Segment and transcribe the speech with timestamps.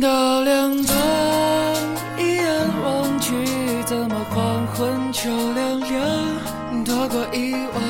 [0.00, 0.96] 到两端，
[2.18, 2.46] 一眼
[2.84, 3.32] 望去，
[3.84, 6.84] 怎么黄昏秋凉凉？
[6.84, 7.82] 躲过一晚，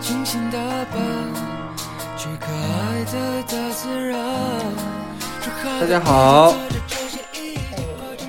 [0.00, 0.98] 精心打扮，
[2.16, 4.18] 去可爱的大自然。
[5.80, 6.54] 大家好，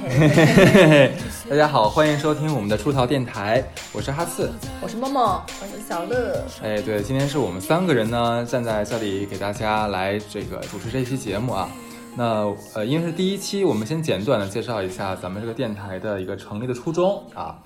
[1.50, 4.52] 大家好，欢迎收听我们的出逃电台，我是哈刺，
[4.82, 6.44] 我是默默，我是小乐。
[6.62, 11.70] 哎，对，今天是我们三个人呢站在这里给大家来这个主持这期节目啊。
[12.16, 17.60] 那呃，因为是第一期，我们先简短的介绍一下咱们这个电台的一个成立的初衷啊。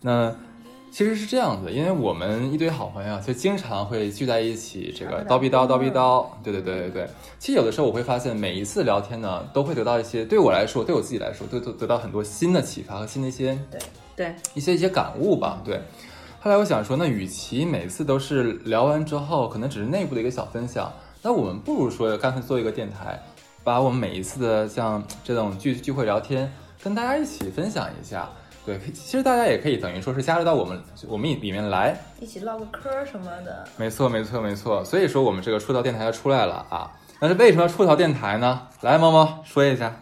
[0.00, 0.34] 那
[0.90, 7.10] 其实是这样子，因为我们一堆好朋友，就经常会聚在一起，这个叨逼叨叨逼叨，对对对对对。
[7.38, 13.80] 其实有的时候我会发现，每一次聊天呢，都会得到一些对我来说，对我自己来说，都都得到很多新的启发和新的一些对
[14.16, 15.60] 对一些一些感悟吧。
[15.62, 15.78] 对。
[16.40, 20.90] 后来我想说，那与其每次都是聊完之后，可能只是内部的一个小分享，
[21.20, 23.20] 那我们不如说干脆做一个电台。
[23.68, 26.50] 把我们每一次的像这种聚聚会聊天，
[26.82, 28.26] 跟大家一起分享一下。
[28.64, 33.68] 对，其实大家也可以等于说是加入到我们我们里面来，一起唠个嗑什么的。
[33.76, 34.82] 没错，没错，没错。
[34.82, 36.90] 所以说我们这个出逃电台就出来了啊！
[37.20, 38.62] 那是为什么要出逃电台呢？
[38.80, 39.94] 来，猫猫说一下。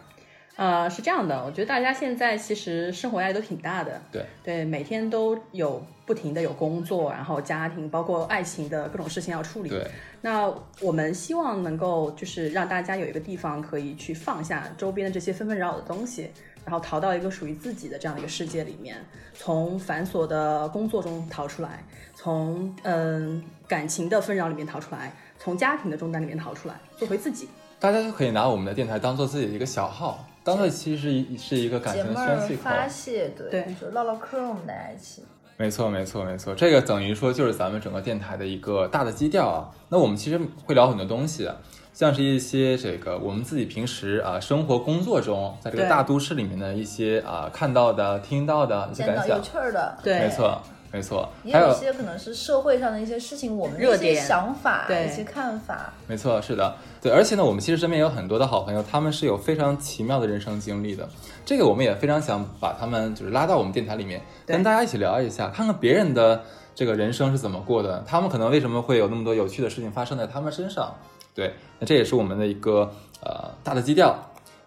[0.57, 9.69] 呃，是这样的，我觉得大家现在其实生活压力都挺大的，对对，每天都有不停的有工作，然后家庭，包括爱情的各种事情要处理。
[9.69, 9.87] 对，
[10.23, 16.31] 那我们希望能够就是让大家有一个地方可以去放下周边的这些纷纷扰扰的东西，
[16.65, 18.97] 然后逃到一个属于自己的这样的一个世界里面，
[19.35, 27.47] 从繁琐的工作中逃出来，从嗯感情的纷扰里面逃出来，从家庭的重担里面逃出来，做回自己。
[27.79, 30.27] 大家就可以拿我们的电台当做自己的一个小号。
[30.47, 35.25] 当做其实是一是一个感情的宣泄口，发泄，对，就唠唠嗑，我们大家一起。
[35.57, 39.75] 没错，没错，没错，这个等于说就是咱们整个电台的一个大的基调啊。
[39.89, 41.51] 那我们其实会聊很多东西，
[41.97, 50.61] 像是一些这个我们自己平时啊生活工作中，在这个大都市里面的一些啊看到的、听到的一些感想，有趣的，对，没错。
[50.93, 55.93] 没错，也有一些可能是社会上的一些事情，我们的一些想法、一些看法。
[56.07, 57.11] 没错，是的，对。
[57.11, 61.07] 而且呢，我们其实身边有很多的好朋友，他们是有非常奇妙的人生经历的。
[61.45, 66.43] 这个我们也非常想把他们就是拉到我们电台里面，跟大家一起聊一下，看看别人的
[66.75, 70.95] 这个人生是怎么过的，他们可能为什么会有那么多有趣的事情发生在他们身上。
[71.37, 72.91] 对，那这也是我们的一个
[73.23, 74.17] 呃大的基调。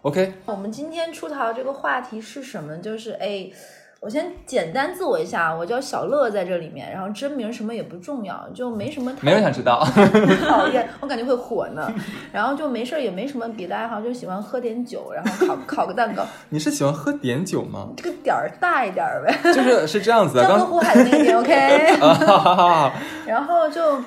[0.04, 2.78] OK，我们今天出逃这个话题是什么？
[2.78, 3.50] 就是哎。
[4.02, 9.14] 我先简单自我一下，我叫小乐，在这里面，然后真名什么也不重要，就没什么。
[9.20, 9.86] 没人想知道。
[10.48, 11.94] 讨厌，我感觉会火呢。
[12.32, 16.26] 然后就没事儿，也没什么别的爱好，就喜欢喝点酒，然后烤烤个蛋糕。
[16.48, 17.90] 你是喜欢喝点酒吗？
[17.98, 19.38] 这个点儿大一点呗。
[19.54, 20.38] 就是是这样子。
[20.40, 22.00] 江河湖海的那个点，OK。
[23.26, 24.02] 然后就，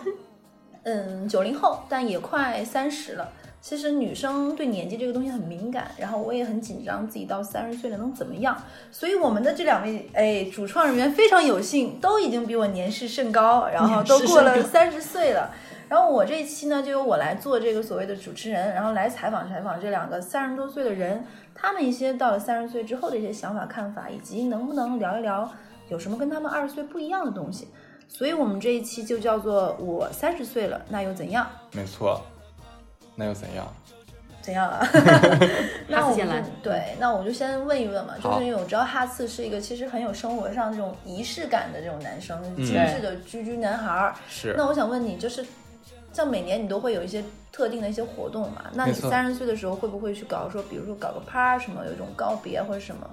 [0.85, 3.29] 嗯，九零后，但也快三十了。
[3.61, 8.61] 其实女生对年纪这个东西很敏感，然后我也很紧张，自己到三十岁了能怎么样？
[8.91, 15.55] 所以我们的这两位哎主创人员非常有幸，都已经比我年事甚高，然后都过了三十岁了。
[15.89, 25.49] 然后我这一期呢，就由我来做这个所谓的主持人，然后来采访采访这两个三十多岁的人，他们一些到了三十岁之后的一些想法看法，以及能不能聊一聊
[25.89, 27.69] 有什么跟他们二十岁不一样的东西。
[28.13, 31.49] 所以我们这一期就叫做我三十岁了，那又怎样？
[31.73, 32.21] 没错。
[33.17, 33.67] 那又怎样？
[34.43, 34.87] 怎样啊？
[35.89, 44.15] 那我们对，那我就先问一问嘛，就是因为我知道哈次是一个其实很有生活上这种仪式感的这种男生，精致的居居男孩儿。
[44.29, 44.55] 是。
[44.57, 45.45] 那我想问你，就是
[46.13, 48.65] 像每年你都会有一些特定的一些活动嘛？
[48.75, 53.09] 那你三十岁的时候会不会去搞说，比如说搞个趴什么，有一种告别或者什么？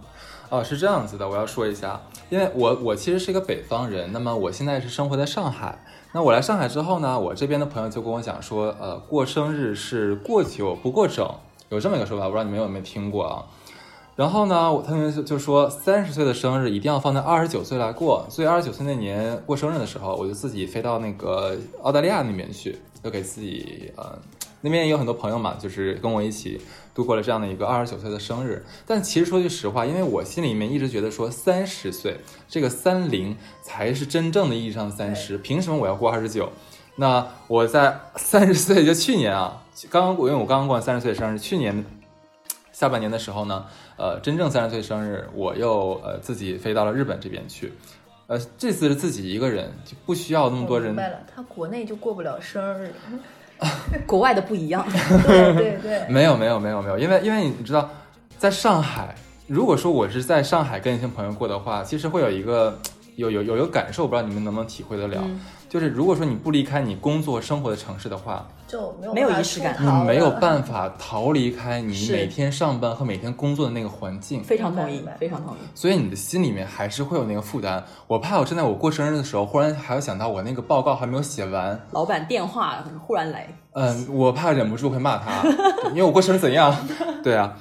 [0.49, 5.77] 哦，是这样子的，我要说一下，因为我我其实是一个北方人，那么我现在是生活在上海。
[6.11, 11.29] 那我来上海之后呢，我这边的朋友就跟我讲说，呃，过生日是过久不过整，
[11.69, 13.45] 有这么一个说法，不知道你们有没有听过啊？
[14.15, 24.17] 然后呢，他们就就说三十岁的生日一定要放在二十九岁来过，所以二十九岁那年过生日的时候，我就自己飞到那个澳大利亚那边去，就给自己呃。
[24.61, 26.59] 那边也有很多朋友嘛，就是跟我一起
[26.93, 28.63] 度过了这样的一个二十九岁的生日。
[28.85, 32.17] 但其实说句实话，因为我心里面一直觉得说三十岁
[32.47, 36.51] 这个三零才是真正的意义上的三十，凭什么我要过二十九？
[36.95, 41.85] 那我在三十岁就去年啊，刚刚过，因为我刚刚过完三十岁生日，去年
[42.73, 43.65] 下半年的时候呢，
[43.95, 47.71] 呃，真正三十岁生日，我又呃自己飞到了日本这边去，
[48.27, 50.87] 呃，这次是自己一个人，就不需要那么多人。
[50.87, 52.93] 明白了，他国内就过不了生日。
[54.07, 54.85] 国外的不一样，
[55.27, 57.89] 对对对，没有没有没有没有，因为因为你知道，
[58.37, 59.13] 在上海，
[59.47, 62.79] 如果说我是在上海跟一些朋友过的话，其实会有一个
[63.15, 65.21] 有有有一个感受，不知道你们能不能体会得了，
[65.69, 74.43] 就是如果说你不离开你工作生活的城市的话，就没有没有仪式感你没有办法逃离开你每天上班和每天工作的那个环境。
[74.43, 75.59] 非常同意，非常同意。
[75.75, 77.83] 所以你的心里面还是会有那个负担。
[78.07, 85.47] 我怕我正在我过生日的时候，忽然还要想到我那个报告还没有写完，老板电话忽然来，嗯，我怕忍不住会骂他，
[85.89, 86.75] 因为我过生日怎样？
[87.23, 87.55] 对啊。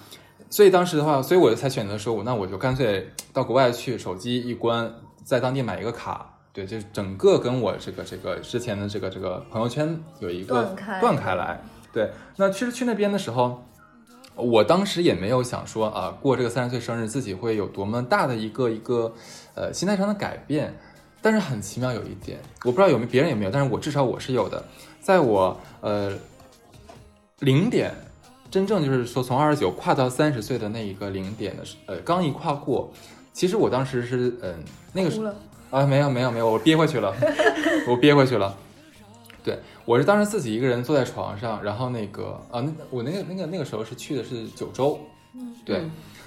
[0.50, 4.90] 所以当时的话，所以我才选择说，我那我就干脆到国外去，手机一关，
[5.22, 11.60] 在当地买一个卡，对，就是整个跟我这个这个之前的这个这个朋友圈有一个断开来。
[11.93, 13.64] 对，那其实去那边的时候，
[14.34, 19.14] 我当时也没有想说啊，过这个三十岁生日自己会有多么大的一个一个
[19.55, 20.76] 呃心态上的改变。
[21.22, 24.64] 但是很奇妙有一点，我不知道有没有别人有没有，但是我至少我是有的，
[25.00, 26.12] 在我呃
[27.38, 27.94] 零点。
[28.50, 32.90] 真正就是说，从二十九跨到三十岁的那一个零点的时，呃，刚一跨过，
[33.31, 34.64] 其实我当时是，嗯，
[34.94, 35.20] 那个是
[35.70, 37.14] 啊，没有没有没有，我憋回去了，
[37.88, 38.56] 我憋回去了。
[39.44, 44.98] 对，我是当时自己一个人坐在床上，然后那个啊，那我那个那个那个时候是去的是九州，
[45.64, 45.82] 对，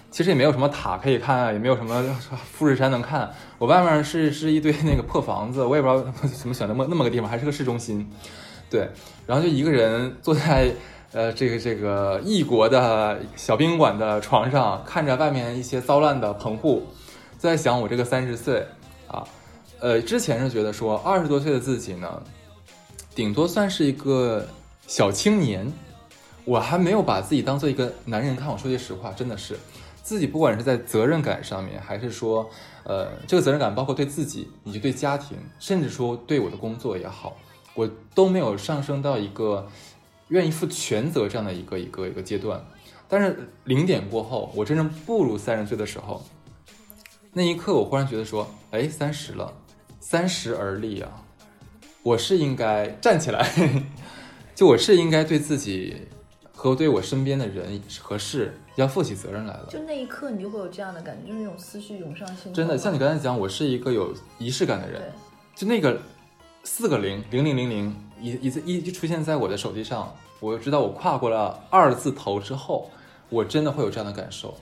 [0.10, 2.04] 其实也没有什么塔可以看啊，也没有什么
[2.52, 6.04] 富士山能看，我外面是是一堆那个破房子，我也不知道
[6.36, 8.10] 怎么选那么那么个地方，还是个市中心，
[8.70, 8.90] 对，
[9.28, 10.72] 然后就一个人坐在。
[11.14, 16.88] 呃，这个这个异国的小宾馆的床上，看着外面一些糟乱的棚户，
[17.38, 18.66] 在想我这个三十岁
[19.12, 19.28] 啊，
[19.80, 22.24] 呃，之前是觉得说二十多岁的自己呢，
[23.14, 24.48] 顶多算是一个
[24.88, 25.72] 小青年，
[26.46, 28.48] 我还没有把自己当做一个男人看。
[28.50, 29.58] 我说句实话，真的是
[30.02, 32.50] 自己不管是在责任感上面，还是说，
[32.84, 37.36] 呃，这个责任感包括对自己以及对家庭，甚至说对我的工作也好，
[37.76, 39.68] 我都没有上升到一个。
[40.32, 42.66] 愿意负全责这样的一个一个一个阶段，
[43.10, 46.24] 但是零点过后，我真正步入三十岁的时候，
[47.34, 49.54] 那一刻我忽然觉得说，哎，三十了，
[50.02, 51.24] 三十而立啊，
[52.04, 53.50] 我是应该站起来，
[54.54, 55.96] 就我是应该对自己
[56.54, 59.68] 和对我身边的人和事要负起责任来了。
[59.70, 62.54] 就那一刻，你就会有这样的感觉，就是那种思绪涌上心头。
[62.54, 65.02] 真的，像你刚才讲，我是一个有仪式感的人，
[65.56, 65.98] 就那个
[66.66, 70.14] 四个零零零零零一一次一就出现在我的手机上。
[70.42, 72.90] 我知道我跨过了二字头之后，
[73.30, 74.54] 我真的会有这样的感受。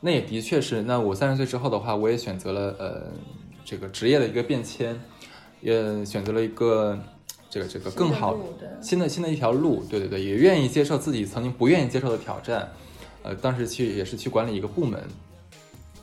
[0.00, 3.02] 那也的确是，那我三十岁之后的话，我也选择了呃
[3.64, 4.98] 这个职业的一个变迁，
[5.60, 6.98] 也选择了一个
[7.50, 8.38] 这个这个更好
[8.80, 9.84] 新的新的一条路。
[9.90, 12.70] 对对对，也愿意接受自己曾经不愿意接受的挑战。
[13.24, 15.02] 呃，当时去也是去管理一个部门，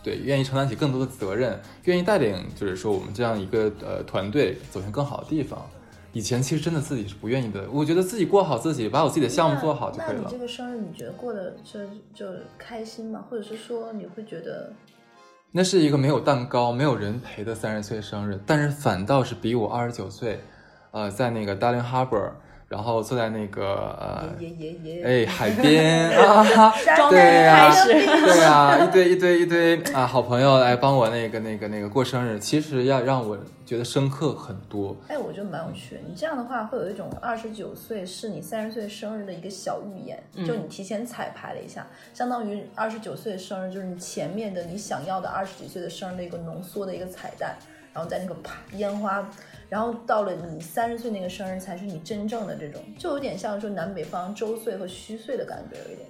[0.03, 5.65] 对，愿意承担起更多的责任，愿意带领就是说我们这样一个呃团队走向更好的地方。
[6.15, 10.21] 以前其实真的自己是不愿意的，我觉得自己过好自己，把我自己的项目做好就可以了。
[10.23, 11.81] 那你这个生日，你觉得过得就
[12.13, 13.25] 就开心吗？
[13.29, 14.71] 或者是说你会觉得，
[15.51, 20.39] 那是一个没有蛋糕、没有人陪的三十岁生日，但是反倒是比我二十九岁，
[20.91, 22.31] 呃，在那个 Darling Harbour。
[22.67, 24.35] 然后坐在那个呃，
[25.03, 26.73] 哎，海边啊，
[27.12, 34.95] 对呀， 对呀，一堆一堆一堆啊，好朋友来帮我那个那个那个过生日，其实要让我觉得深刻很多。
[35.07, 36.01] 哎，我觉得蛮有趣的。
[36.07, 41.85] 你这样的话，会有一种二十九岁是你三十岁生日的一个小预言，就你提前彩排了一下，
[42.15, 47.56] 相当于二十九岁的生日就是你前面的你想要的二十几岁的生日的一个浓缩的一个彩蛋，
[47.94, 49.23] 然后在那个啪烟花。
[49.75, 56.08] 然后到了你三十岁那个生日，才是你真正的这种，就有点像说南北方周岁和虚岁的感觉，有一点。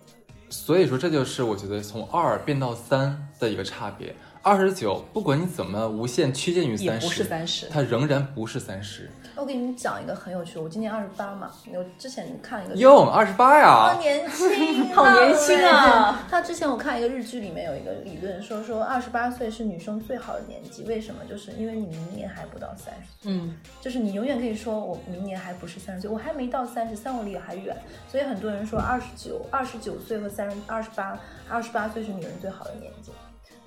[0.51, 4.15] 所以说，这就是我觉得从二变到三的一个差别。
[4.45, 9.09] 二十九，不管你怎么无限趋近于三十，不是三十，它仍然不是三十。
[9.35, 16.27] 我给你们讲一个很有趣，我今年二十八嘛，我之前看一个哟，二十八呀，好年轻， 好年轻啊！
[16.29, 21.25] 他之前我看一个日剧里面有一个理论，说说二十八岁是女生最好的年纪，为什么？
[21.27, 27.75] 就是因为你明年还不到三十岁，嗯，就是你永远可以说我明年还不是三十岁，我还没到三十，三我离还远。
[28.07, 31.17] 所以很多人说二十九、二十九岁和三十、二十八、
[31.49, 33.11] 二十八岁是女人最好的年纪。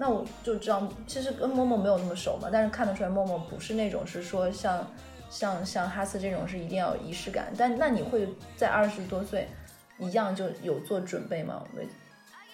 [0.00, 4.86] 那我就知道，其实跟默默没有那么熟嘛，但是看得出来默默不是那种是说像
[5.28, 7.52] 像像哈斯这种是一定要有仪式感。
[7.58, 9.48] 但那你会在二十多岁
[9.98, 11.64] 一样就有做准备吗？
[11.74, 11.82] 我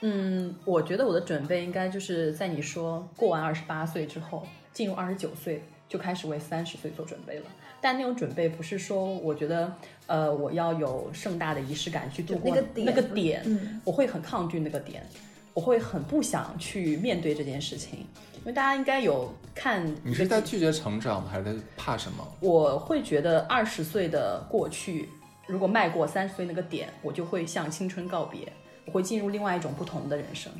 [0.01, 7.47] 嗯，我觉得我的准备应该就是在你说过完二十八岁之后，进入二十九岁就开始为三十岁做准备了。
[7.81, 9.71] 但那种准备不是说我觉得
[10.07, 13.45] 呃我要有盛大的仪式感去度过那个点，
[13.85, 15.07] 我会很抗拒那个点。
[15.55, 19.95] 我会很不想去面对这件事情，因为大家应该有看。
[20.03, 21.31] 你是在拒绝成长吗？
[21.31, 22.27] 还是在怕什么？
[22.41, 25.09] 我会觉得二十岁的过去，
[25.47, 28.53] 如果迈过三十岁那个点，我就会向青春告别，
[28.85, 30.53] 我会进入另外一种不同的人生。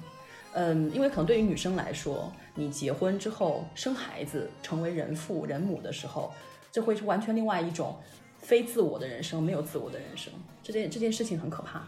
[0.53, 6.33] 嗯，因为可能对于女生来说，你结婚之后生孩子，成为人父人母的时候，
[6.71, 7.97] 这会是完全另外一种
[8.39, 10.33] 非自我的人生，没有自我的人生。
[10.63, 11.83] 这件这件事情很可怕。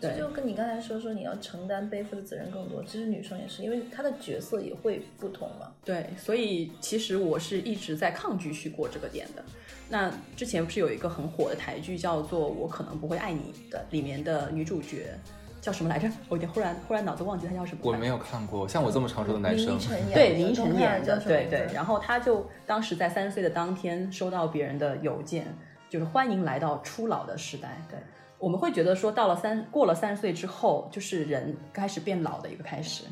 [0.00, 5.72] 对，这就跟你刚才说说你要承担背负的责任更多，其实女生也是，因为她的角色也会不同嘛。
[5.84, 9.44] 对，所以其实我是一直在抗拒去过这个点的。
[9.88, 15.14] 那之前不是有一个很火的台剧叫做《我可能不会爱你》的，里面的女主角
[15.60, 16.08] 叫什么来着？
[16.28, 17.80] 我有点忽然忽然脑子忘记她叫什么。
[17.84, 25.46] 我没有看过，像我这么成熟的男生林依，晨演的对林依晨演的，对对然后她就当时在三十岁的当天收到别人的邮件，
[25.88, 27.80] 就是欢迎来到初老的时代。
[27.88, 27.98] 对，
[28.38, 33.04] 我们会觉得说到了三过了三十岁之后，就是人开始变老的一个开始，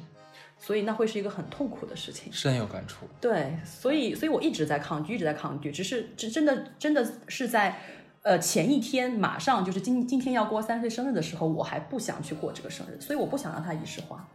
[0.59, 2.33] 所以那会是一个很痛苦的事情。
[2.33, 3.07] 深有感触。
[3.21, 7.79] 对，所以所以我一直在抗拒，一直在抗拒，只是真真的真的是在
[8.23, 14.29] 呃前一天马上就是今今天要过三十岁生日的时候，我还不想去过这个生日，所以我不想让它仪式化。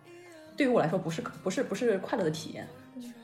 [0.58, 2.68] 对于我来说，不是不是不是快乐的体验，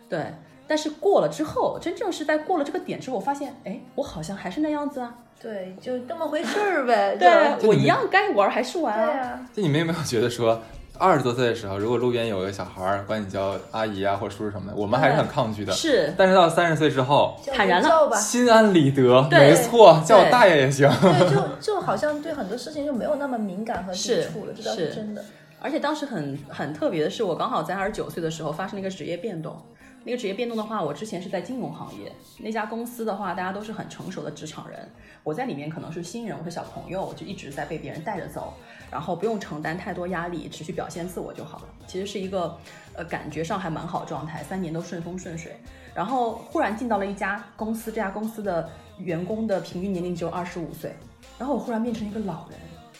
[0.07, 0.25] 对。
[0.67, 5.15] 但是过了之后，真正是在过了这个点之后，我发现，哎，我好像还是那样子啊。
[5.41, 7.15] 对，就这么回事儿呗。
[7.19, 9.05] 对我一样该玩还是玩啊。
[9.05, 10.59] 对啊，就你们有没有觉得说，
[10.97, 15.71] 二十多岁的时候，如果路边有个小孩儿管你叫阿姨啊或者叔叔什么的，我们还是很抗拒的。
[15.73, 18.17] 是但是到三十岁之后，坦然了吧。
[18.17, 20.89] 心安理得，对没错，叫我大爷也行。
[21.01, 25.23] 对，就 就好像对很多事情就没有那么敏感和抵触了，这倒是是真的。
[25.61, 29.61] 而且当时很很特别的是，我刚好在二十九岁的时候发生了一个职业变动。
[30.07, 34.87] 那个职业变动的话，我之前是在金融行业，那家公司的话，大家都是很成熟的职场人，
[35.23, 38.53] 我在里面可能是新人，我是小朋友，我就一直在被别人带着走，
[38.91, 41.63] 然后不用承担太多压力，持续表现自我就好了。
[41.87, 42.55] 其实是一个
[42.93, 45.57] 呃感觉上还蛮好的状态，三年都顺风顺水。
[45.95, 48.69] 然后忽然进到了一家公司，这家公司的
[48.99, 50.93] 员工的平均年龄只有二十五岁，
[51.39, 52.59] 然后我忽然变成一个老人，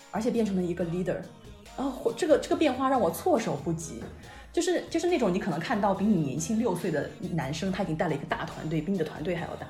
[0.09, 1.17] 而且变成了一个 leader，
[1.77, 4.01] 然后这个这个变化让我措手不及。
[4.55, 9.67] 就是就是那种你可能看到比你年轻六岁的男生，他已经带了一个大团队，比你的团队还要大，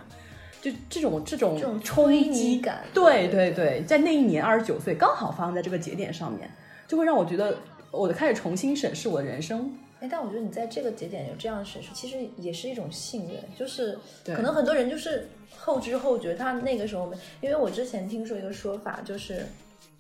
[0.62, 6.48] 就这种这种这种冲击感对对对，在那一年二十九岁，刚好发生在这个节点上面，
[6.88, 7.58] 就会让我觉得
[7.90, 9.76] 我开始重新审视我的人生。
[10.02, 15.28] 哎，但我觉得你在这个节点有这样的审视，其实也是一种信任，就是可能很多人就是
[15.58, 19.48] 后知后觉，他那个时候没，因为我之前听说一个说法，就是，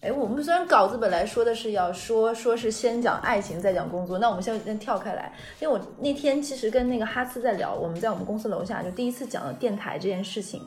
[0.05, 10.61] 哎，我们虽然稿子本来说的是要说说是先讲爱情再讲工作，那我们现在先跳开来，因为我那天其实跟那个哈斯在聊，我们在我们公司楼下就第一次讲了电台这件事情。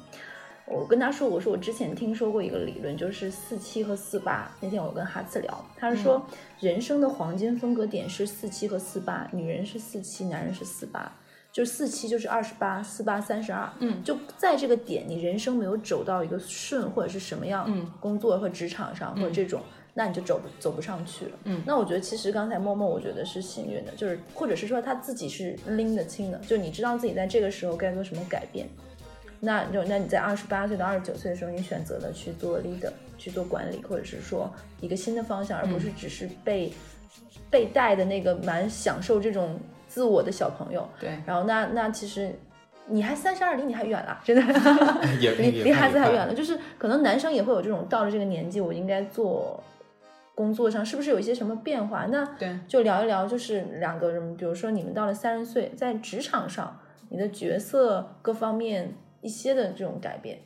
[0.67, 4.51] 我跟他说，我说我之前听说过一个理论，就是四七和四八。
[4.61, 6.21] 那天我跟哈次聊，他是说
[6.59, 11.11] 人生的黄金分割点是四七和四八，女人是四七，男人是四八。
[11.53, 13.69] 就四七就是二十八，四八三十二。
[13.81, 19.61] 嗯就在这个点，你人生没有走到一个顺或者是什么样，嗯，工作或职场上或者这种，
[19.95, 21.33] 那你就走不走不上去了。
[21.45, 28.69] 嗯那我觉得其实刚才默默，我觉得是幸运的，就是或者是说他自己是拎得清的，就你知道自己在这个时候该做什么改变。
[29.41, 36.73] 那就那你在二十八岁到二十九岁的时候，你选择了去做 leader，去做管理，或者是说一个新的方向，而不是只是被、
[37.49, 39.57] 被带的那个蛮享受这种
[39.99, 40.89] 自我的小朋友。
[41.01, 42.33] 对，然后那那其实
[42.87, 44.43] 你还三十二，离你还远了，真的
[45.19, 46.33] 也离离孩子还远了。
[46.33, 49.61] 就是可能男生也会有这种到了这个年纪，我应该做
[50.37, 52.07] 工作上是不是有一些什么变化？
[52.07, 56.79] 那对就聊一聊，就是两个人，比如说你们到了三十岁，在职场上，
[57.09, 60.39] 你的角色各方面一些的这种改变。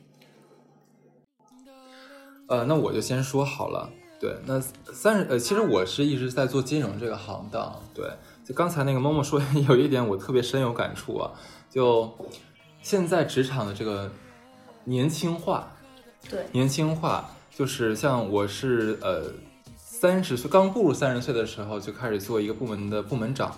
[2.47, 3.89] 呃，那我就先说好了。
[4.19, 7.81] 对，那三十呃，其实我是一直在做金融这个行当。
[7.93, 8.05] 对，
[8.45, 11.31] 就刚才那个默默说 有一点我特别深有感触啊，
[11.69, 12.11] 就
[12.81, 14.11] 现在职场的这个
[14.83, 15.71] 年轻化，
[16.29, 19.31] 对，年轻化就是像我是呃
[19.77, 23.57] 三十岁刚步入三十岁的时候就开始做一个部门的部门长，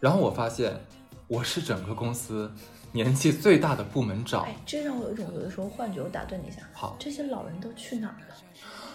[0.00, 0.84] 然后我发现
[1.28, 2.50] 我是整个公司
[2.90, 4.42] 年纪最大的部门长。
[4.42, 6.02] 哎，这让我有一种有的时候幻觉。
[6.02, 8.34] 我打断你一下，好，这些老人都去哪儿了？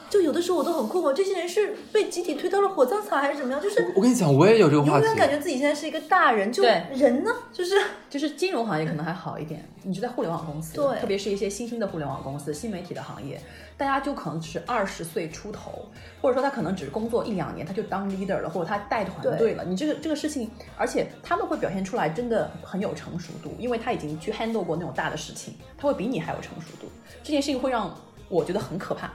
[0.09, 3.61] 就有的时候我都很困惑，这些人是被集体推到了火葬场还是怎么样？
[3.61, 5.05] 就是我我跟你讲，我也有这个话题。
[5.05, 7.75] 永远感觉自己现在是一个大人，就人呢，就是
[8.09, 13.41] 就是金融行业可能还好一点，你就在互联网公司，对特别是一些新兴的互联网公司、新媒体的行业，
[13.77, 15.85] 大家就可能只是二十岁出头，
[16.21, 19.65] 或者说他可能只是工作一两年，他就当 leader 了，或者他带团队了。
[19.65, 26.87] 你这个这个事情，而且他们会表现出来真的很有成熟度，因为他已经去 handle 过那种大的事情，他会比你还有成熟度。
[27.23, 27.93] 这件事情会让
[28.29, 29.11] 我觉得很可怕。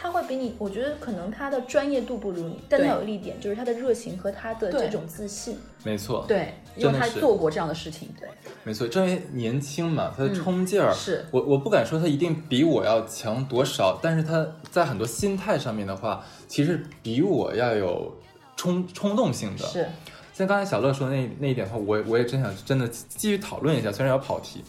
[0.00, 5.58] 他会比你，我觉得可能他的专业度不如你，但他有一点就是他的热情和他的这种自信。
[5.82, 8.08] 没错，对，因为他做过这样的事情。
[8.18, 8.28] 对，
[8.62, 18.16] 没错，正因为年轻嘛，他的冲劲儿、是我我不敢说他一定比我要强多少，但是他在很多心态上面的话，其实比我要有
[18.56, 19.66] 冲冲动性的。
[19.66, 19.88] 是，
[20.32, 24.62] 像刚才小乐说的那那一点的话，我我也真想真的继续讨论一下，虽然要跑题，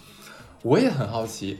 [0.63, 1.59] 我也很好奇，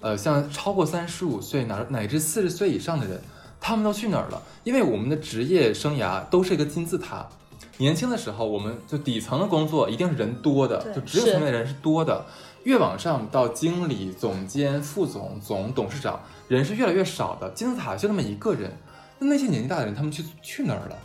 [0.00, 3.20] 呃，像超过三十五岁乃乃至四十岁以上的人，
[3.60, 4.42] 他们都去哪儿了？
[4.64, 7.28] 因为我们的职业生涯都是一个金字塔，
[7.76, 12.24] 年轻的时候我们就底层的工作一定是人多的，就职业层面的人是多的，
[12.64, 18.70] 越往上到经理、总监、副总、总董事长，人是越来越少的，金字塔就那么一个人。
[19.18, 20.96] 那那些年纪大的人，他们去去哪儿了？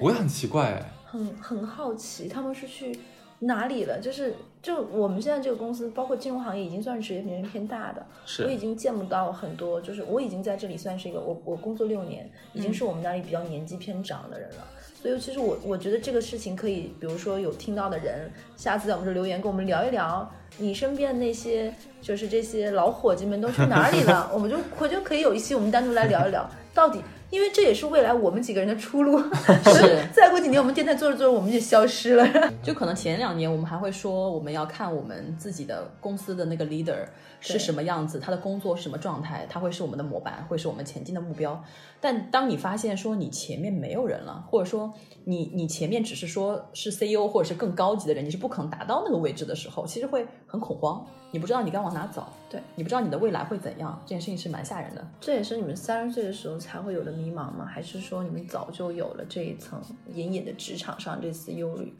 [0.00, 0.92] 我也很奇怪哎。
[1.06, 2.96] 很很好奇他们是去
[3.40, 8.04] 哪里了，就是就我们现在这个公司，包括金融行业，已经算是职业年龄偏大的。
[8.26, 14.66] 是我已经见不到很多，就是我已经在这里算是一个我我工作六年，已经是我们那里比较年纪偏长的人了。
[15.00, 27.00] 所以其实我我觉得这个事情可以，比如说有听到的人，下次在我们这留言跟我们聊一聊，你身边那些就是这些老伙计们都去哪里了， 我们就我就可以有一期我们单独来聊一聊，到底。
[27.30, 29.18] 因为这也是未来我们几个人的出路。
[29.64, 32.26] 是再过几年我们电台做着做着我们就消失了。
[32.62, 37.06] 就可能前两年我们还会说我们要看我们自己的公司的那个 leader
[37.40, 41.62] 是什么样子，他的工作是什么状态，他会是我们的模板，会是我们前进的目标。
[42.00, 44.92] 但当你发现说你前面没有人了，或者说
[45.24, 55.06] 你你前面只是说是 CEO 或者是更高级的人，你是不可能达到那个位置的时候，其实会很恐慌，你不知道你该往哪走，对你不知道你的未来会怎样，这件事情是蛮吓人的。
[55.20, 57.66] 这也是你们三十岁的时候才会有的迷茫吗？
[57.66, 59.80] 还是说你们早就有了这一层
[60.14, 61.94] 隐隐的职场上这丝忧虑？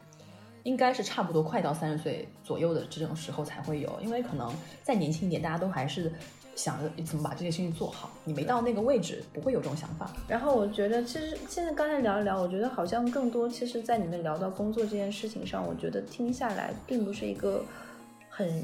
[0.63, 4.53] 应该是差不多快到三十岁左右的这种时候才会有，因为可能
[4.83, 6.11] 再年轻一点，大家都还是
[6.55, 8.11] 想着怎么把这些事情做好。
[8.23, 10.11] 你没到那个位置，不会有这种想法。
[10.27, 17.63] 然后我觉得，其实现在刚才聊一聊，我觉得好像更多，其实，在你们聊到工作这件事情上，我觉得听下来并不是一个
[18.29, 18.63] 很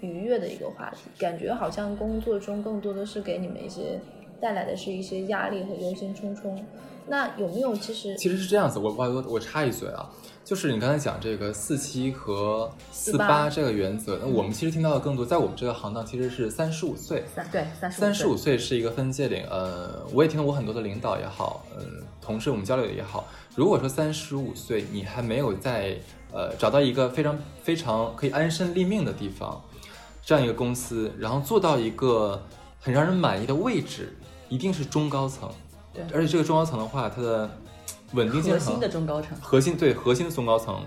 [0.00, 3.98] 愉悦的一个话题，感觉好像工作中更多的是给你们一些
[4.40, 6.60] 带来的是一些压力和忧心忡忡。
[7.08, 10.08] 那有没有其实其实是这样子，我我我我插一嘴啊，
[10.44, 19.46] 就是你刚才讲这个四七和四八这个原则，那我们其实听到的更多，在我们这个行当其实是三十五岁，三对三十五岁是一个分界点。
[19.50, 25.96] 呃，我也听到我很多的领导也好，嗯、同事我们交流也好，如果说三十五岁你还没有在
[26.32, 29.62] 呃找到一个非常非常可以安身立命的地方，
[30.22, 32.42] 这样一个公司，然后做到一个
[32.78, 34.14] 很让人满意的位置，
[34.48, 35.50] 一定是中高层。
[36.06, 37.50] 对而且这个中高层的话，它的
[38.12, 39.36] 稳定性很核心的中高层。
[39.40, 40.82] 核心对核心的中高层，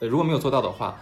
[0.00, 0.98] 呃，如果没有做到的话，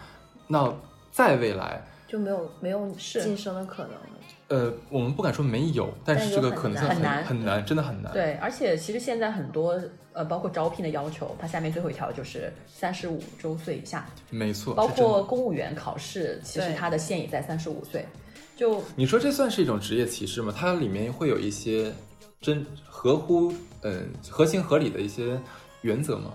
[0.48, 0.72] 那
[1.10, 4.00] 在未来，就没有没有是晋升的可能了？
[4.48, 8.12] 呃，我们不敢说没有，但是这个可能性很难很难，真的很难。
[8.12, 9.80] 对，而且其实现在很多
[10.12, 18.06] 呃，包括招聘的要求，它下面最后一条就是三十五周岁以下，没错，包括公务员考试，其实它的线也在三十五岁。
[18.54, 20.54] 就你说这算是一种职业歧视吗？
[20.56, 21.90] 它里面会有一些
[22.44, 25.40] 真合乎嗯合情合理的一些
[25.80, 26.30] 原则吗？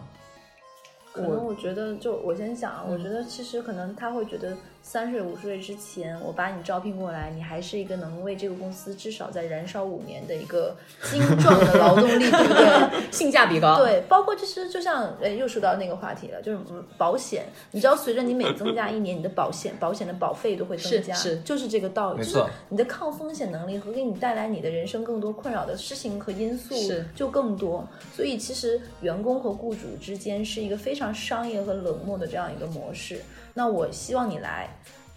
[1.13, 4.58] 可能我觉得，就我先讲啊，我嗯觉得其实可能他会觉得
[4.91, 10.75] 三十岁五十岁之前，我把你招聘过来，你还是一个能为这个公司至少在燃烧五年的一个
[11.12, 13.12] 精壮的劳动力，对不对？
[13.12, 13.78] 性价比高。
[13.78, 33.21] 对，包括其实就像，呃，又说到那个话题了，就是嗯保险，你知道，随着你每增加一年，你的保险保险的保费都会增加，是是就是这个道理，就是没错你的抗风险能力和给你带来你的人生更多困扰的事情和因素是就更多，所以其实员工和雇主之间是一个非常商业和冷漠的这样一个模式。
[33.60, 34.69] 那我希望你来。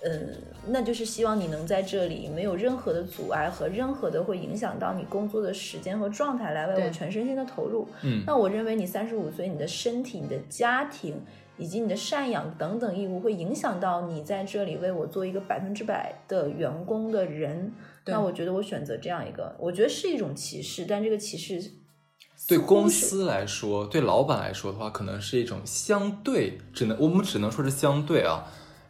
[0.05, 0.35] 嗯，
[0.67, 7.87] 那就是希望你能在这里没有任何的阻碍和任何的会影响到你工作的时间和状态，来为我全身心的投入。
[8.03, 11.21] 嗯，那我认为你三十五岁，你的身体、你的家庭
[11.57, 17.73] 以及你的赡养等等义务，会影响到你在这里为我做一个百分之百的员工的人。
[18.07, 21.63] 那我觉得我选择这样一个，我觉得是一种歧视，但这个歧视
[22.49, 28.45] 对公司来说，对老板来说的话，可能是一种相对，只能我们只能说是相对啊，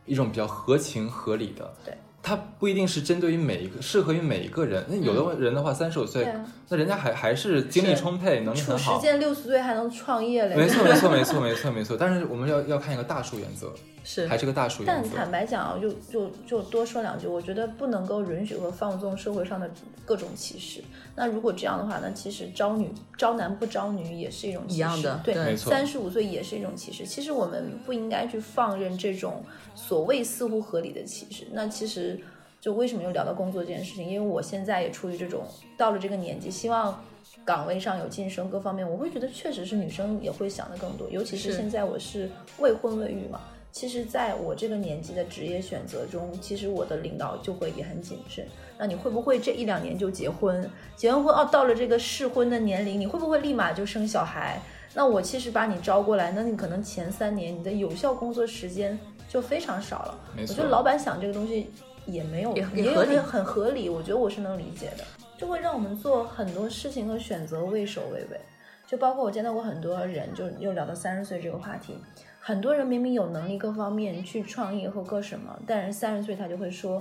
[0.07, 1.73] 一种比较合情合理的。
[1.85, 4.85] 对，它不一定是针对于每一个，适合于每一个人。
[4.89, 6.27] 那有的人的话，三十五岁
[6.69, 8.97] 那人家还还是精力充沛，能力很好。
[8.97, 10.57] 时间六十岁还能创业嘞。
[10.57, 11.97] 没错，没错，没错， 没错，没错。
[11.99, 13.73] 但是我们要要看一个大数原则，
[14.05, 15.11] 是还是个大数原但。
[15.11, 19.71] 坦白讲啊，就就就多说两句，我觉得不能够允许和放纵社会上的
[20.05, 20.83] 各种歧视。
[21.15, 27.05] 那如果这样的话，那其实招女招男不招女也是一种歧视，一样的对，没错三十五岁也是一种歧视。
[27.07, 31.47] 其实我们不应该去放任这种所谓似乎合理的歧视。
[31.53, 32.21] 那其实
[32.61, 34.09] 就为什么又聊到工作这件事情？
[34.09, 37.03] 因为我现在也处于这种到了这个年纪，希望。
[37.45, 43.41] 岗位上有晋升，各方面我会觉得确实是女生也会想的更多，尤其是是现在我是未婚未育嘛，
[43.73, 48.47] 其实，在我这个年纪的职业选择中，其实我的领导就会也很谨慎。
[48.79, 50.71] 那你会不会这一两年就结婚？
[50.95, 54.61] 结完婚哦，到了这个适婚的年龄，你会不会立马就生小孩？
[54.95, 60.21] 那我其实把你招过来，那你可能前三年你的有效工作时间就非常少了。
[60.37, 61.71] 没错我觉得老板想这个东西
[62.05, 65.05] 也没有也也有也合理很很合理，我觉得我是能理解的，
[65.39, 68.39] 就会让我们做很多事情和选择畏首畏尾。
[68.87, 71.97] 就包括我见到过很多人，就又聊到三十岁这个话题，
[72.45, 77.01] 很多人明明有能力各方面去创业或各什么，但是三十岁他就会说，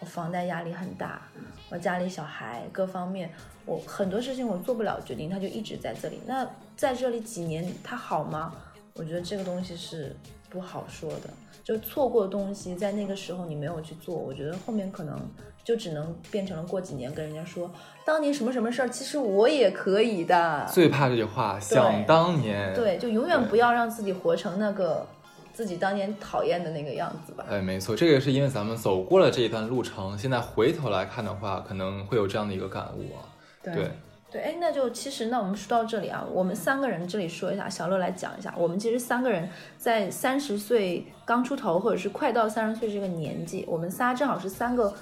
[0.00, 1.22] 我房贷压力很大，
[1.70, 3.32] 我家里小孩各方面，
[3.64, 6.20] 我很多事情我做不了决定，他就一直在这里。
[6.26, 8.54] 那在这里几年他好吗？
[8.92, 10.14] 我觉得这个东西是
[10.50, 11.30] 不好说的。
[11.64, 15.18] 就错过的东西，在那个时候你没有去做，我觉得后面可能
[15.66, 17.68] 就只能变成了过几年跟人家说，
[18.04, 20.64] 当年什么什么事儿，其实我也可以的。
[20.72, 22.72] 最怕这句话，想当年。
[22.72, 25.04] 对，就永远不要让自己活成那个
[25.52, 27.44] 自己当年讨厌的那个样子吧。
[27.50, 33.26] 哎，没错，这个是因为咱们走过了这一段路程，现在回头来看的话，可能会有这样的一个感悟啊。
[33.64, 33.90] 对，
[34.30, 44.94] 对，哎，那就其实那我们说到这里啊，我们三个人这里说一下，小乐来讲一下，我们其实三个人在三十岁刚出头，或者是快到三十岁这个年纪，我们仨正好是三个。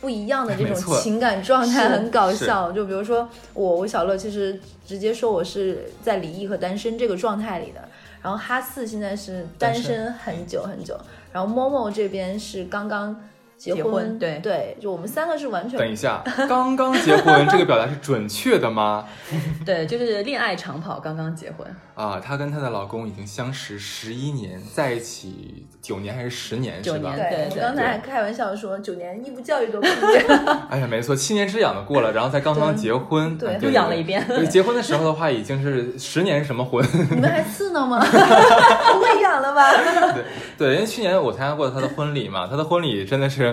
[0.00, 7.88] 不一样的这种情感状态很搞笑，就比如说我，我小乐其实直接说我是在离异和单身这个状态里的，
[8.22, 9.82] 然后哈四现在是单单身。
[9.82, 10.96] 身很久很久，
[11.32, 13.24] 然后某某这边是刚刚
[13.58, 19.04] 结结婚对对，就我们三个是完全等一下，刚刚结婚这个表达是准确的吗？
[19.66, 26.96] 对，就是恋爱长跑，刚刚结婚，啊，她跟她的老公已经相识十一年，在一起九年还是十年是吧？
[26.96, 36.84] 九年对对，我刚才还开玩笑说九年义务教育都毕业了， 哎呀，没错，七年之痒的过了，然后才刚刚结婚，对哎又养了一遍对结婚的时候的话，已经是十年什么婚？
[37.10, 37.98] 你们还刺挠吗？
[38.06, 39.72] 不会痒了吧？
[40.14, 40.24] 对
[40.56, 43.47] 对，因为去年我参加过她的婚礼嘛，她的婚礼真的是，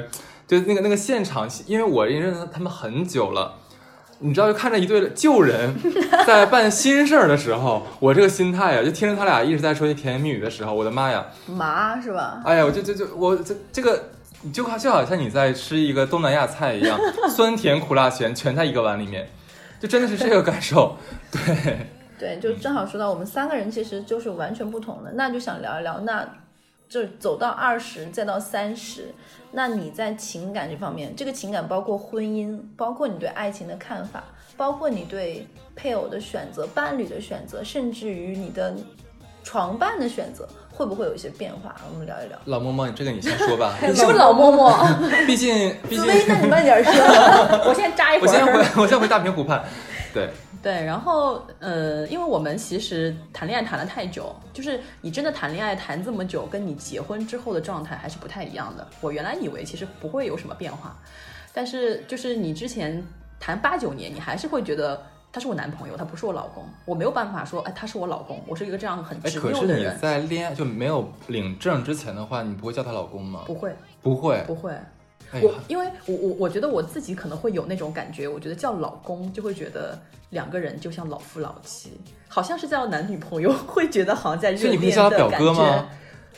[0.47, 3.55] 就那个那个现场，因为我认识他们很久了。
[4.19, 5.75] 你知道，就看着一对旧人
[6.25, 11.25] 在办新事儿的时候，我这个心态呀，就听着他俩一直在说些甜言蜜语的时候，我的妈呀！
[11.47, 12.41] 麻是吧？
[12.45, 14.05] 哎呀，我就就就我这这个，
[14.53, 16.97] 就好就好像你在吃一个东南亚菜一样，
[17.29, 19.27] 酸甜苦辣咸全在一个碗里面，
[19.81, 20.95] 就真的是这个感受。
[21.29, 21.77] 对，
[22.17, 26.25] 对，就正好说到我们三个人其实就是完全不同的，那就想聊一聊，那
[26.88, 29.13] 就走到二十再到三十，
[29.52, 34.24] 那你在情感这方面，这个情感包括婚姻，包括你对爱情的看法，
[34.56, 38.74] 包括你对配偶的选择、伴侣的选择，甚至于你的
[39.43, 41.76] 床伴的选择，会不会有一些变化？
[41.91, 42.38] 我们聊一聊。
[42.45, 44.95] 老嬷嬷，这个你先说吧，你 是不是老嬷嬷？
[45.26, 46.93] 毕竟毕竟那你慢点说。
[47.67, 48.45] 我先扎一会儿我先。
[48.45, 49.63] 回我先回大平湖畔。
[50.13, 50.30] 对，
[50.65, 58.88] 对，然后呃，因为我们其实谈恋爱谈了太久，就是你真的谈恋爱谈这么久，跟你结婚之后的状态还是不太一样的。
[58.99, 60.97] 我原来以为其实不会有什么变化，
[61.54, 63.06] 但是就是你之前
[63.39, 64.99] 谈八九年，你还是会觉得
[65.32, 73.43] 他是我男朋友，他不是我老公，我没有办法说，哎，他是我老公，我是一个这样很哎，执可是你在恋爱就没有领证之前的话，你不会叫他老公吗？
[73.45, 74.71] 不会不会，不会。
[75.32, 79.99] 哎，我因为我我我觉得我自己可能会有那种感觉，我觉得叫老公就会觉得
[80.36, 85.45] 两个人就像老夫老妻，好像是叫男女朋友，会觉得好像在热恋叫表的感觉。
[85.45, 85.89] 哥吗。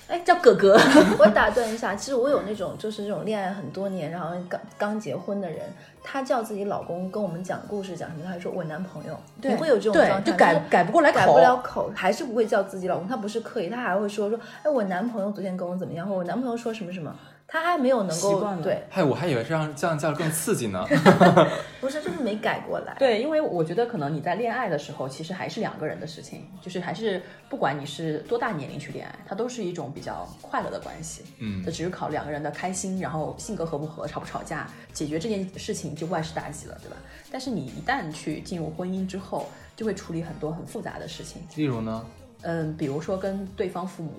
[0.07, 0.79] 哎，叫哥哥，
[1.19, 5.59] 我打断一下，其实我有那种就是这种恋爱很多年，然后刚刚结婚的人，
[6.01, 17.13] 他叫自己老公跟我们讲故事讲什么，他还说我男朋友，你会有这种状态，就改改不过来，改不了口，还是不会叫自己老公，他不是刻意，他还会说说，哎，我男朋友昨天跟我怎么样，或我男朋友说什么什么，
[17.47, 20.85] 他还没有能够习惯了对，嗨，我还以为这样这样叫更刺激呢。
[21.79, 31.23] 不是就是没改过来，对，因为我觉得可能你在恋爱的时候，其实还是两个人的事情，就是还是不管你是多大年龄去恋爱，它都是一种比较快乐的关系。
[31.37, 36.97] 嗯它只是考两个人的开心，然后性格合不合，吵不吵架，解决这件事情就万事大吉了，对吧？
[37.31, 42.05] 但是你一旦去进入婚姻之后，就会处理很多很复杂的事情，例如呢？
[42.41, 44.11] 嗯，比如说跟对方父母。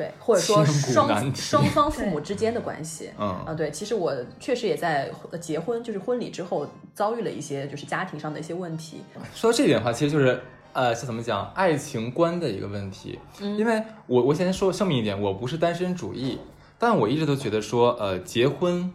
[0.00, 9.02] 对，或者说双双方父母之间的关系，嗯啊，对，其实我确实也在呃结婚，就是婚礼之后遭遇了一些就是家庭上的一些问题，
[9.34, 10.40] 说到这一点的话，其实就是
[10.72, 13.18] 呃，是怎么讲爱情观的一个问题。
[13.40, 16.38] 嗯因为我我先说声明一点，我不是单身主义，
[16.78, 18.90] 但我一直都觉得说，呃，结婚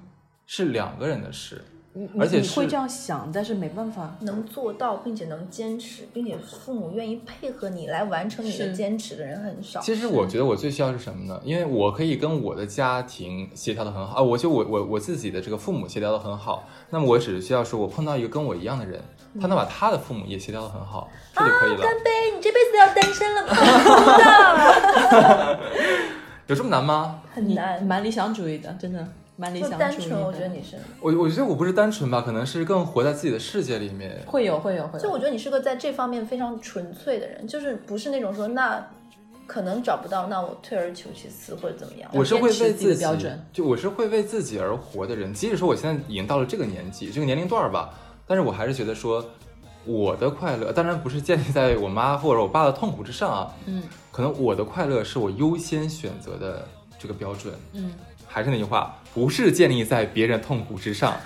[0.47, 1.63] 是两个人的事，
[1.97, 9.79] 你而且你会这样想，但是没办法，能做到并且能坚持，并且父母愿意配合你来完成你的坚持的人很少。
[9.79, 11.39] 其实我觉得我最需要是什么呢？
[11.45, 19.01] 因为我可以跟我的家庭协调的很好啊，我就我我我自己的这个父母协调的很好，那么我只需要说我碰到一个跟我一样的人，
[19.39, 21.81] 他能把他的父母也协调的很好，这就可以了。
[21.81, 22.11] 干杯！
[22.35, 23.55] 你这辈子要单身了吗？
[26.47, 27.21] 有这么难吗？
[27.33, 27.81] 很难。
[27.81, 29.07] 蛮理想主义的，真的。
[29.37, 34.23] 蛮理就想主义单纯，我觉得你是，我我觉得我不是单纯吧，可能是更活在自己的世界里面。
[34.25, 35.03] 会有会有会有。
[35.03, 38.85] 就我觉得你是个在这方面非常纯粹的人，就是不是那种说那
[39.45, 42.09] 可能找不到，那我退而求其次或者怎么样。
[42.13, 45.33] 我是会为自己的自己标准就我是会为自己而活的人。
[45.33, 47.93] 即使说我现在已经到了这个年纪、这个年龄段儿吧，
[48.25, 49.23] 但是我还是觉得说，
[49.85, 53.53] 我的快乐当然不是建立在我妈或者我爸的痛苦之上啊。
[53.65, 56.65] 嗯可能我的快乐是我优先选择的
[56.97, 57.53] 这个标准。
[57.73, 57.91] 嗯，
[58.25, 61.17] 还是那句话，不是建立在别人痛苦之上。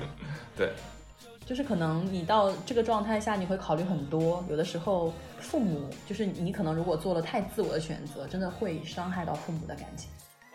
[0.56, 0.72] 对，
[1.44, 4.42] 就是可能你到这个状态下，你会考虑很多。
[4.48, 10.08] 有的时候，父母就是你可能如果做了太自我的选择，真的会伤害到父母的感情。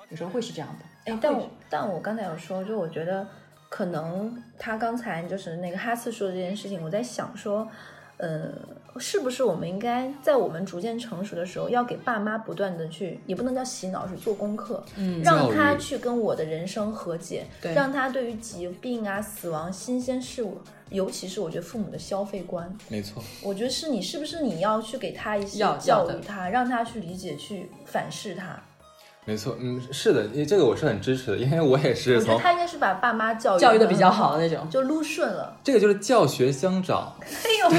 [0.09, 1.13] 有时候会是这样的。
[1.13, 3.27] 哎，但我但我刚才有说，就我觉得
[3.69, 7.69] 可能他刚才就是那个哈次说的这件事情，我在想说，
[8.17, 8.51] 呃，
[8.99, 20.57] 是不是我们应该在我们逐渐成熟的时候，要给爸妈不断的去，也不能叫洗脑，是做功课，嗯让他去跟我的人生和解，对让他对于疾病啊、死亡、新鲜事物，
[20.89, 23.23] 尤其是我觉得父母的消费观，没错。
[23.41, 28.61] 我觉得是你是不是你要去给他一些要教要的育他，让他去理解、去反噬他。
[29.29, 34.67] 没错，嗯，是的，因为这个我是很支持的，因为我也是我觉得从他应该是把爸妈教育教育的比较好的那种。
[34.71, 35.55] 就撸顺了。
[35.63, 37.13] 这个就是教学相长。
[37.21, 37.69] 哎呦，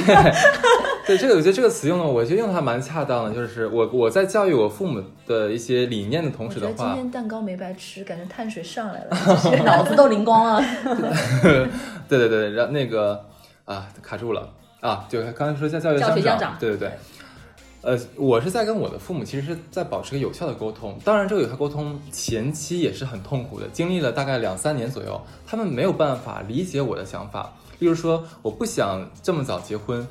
[1.05, 3.35] 对这个，我觉得这个词用的，我觉得用的还蛮恰当的。
[3.35, 9.11] 就是我我在教育我父母的一些理念的同时的话，今天蛋糕没白吃，感觉碳水上来了。
[9.43, 10.63] 就是脑子都灵光了。
[12.09, 13.25] 对对对，然后那个
[13.65, 16.93] 啊卡住了啊，就刚才说教教育教学相相长对对对。
[17.83, 20.99] 呃，我是在跟我的父母其实是在保持一个有效的沟通。
[21.03, 27.51] 当然，这个有效沟通前期也是很痛苦的，经历了大概两三年左右，他们没有办法理解我的想法。
[27.79, 30.07] 例如说，我不想这么早结婚，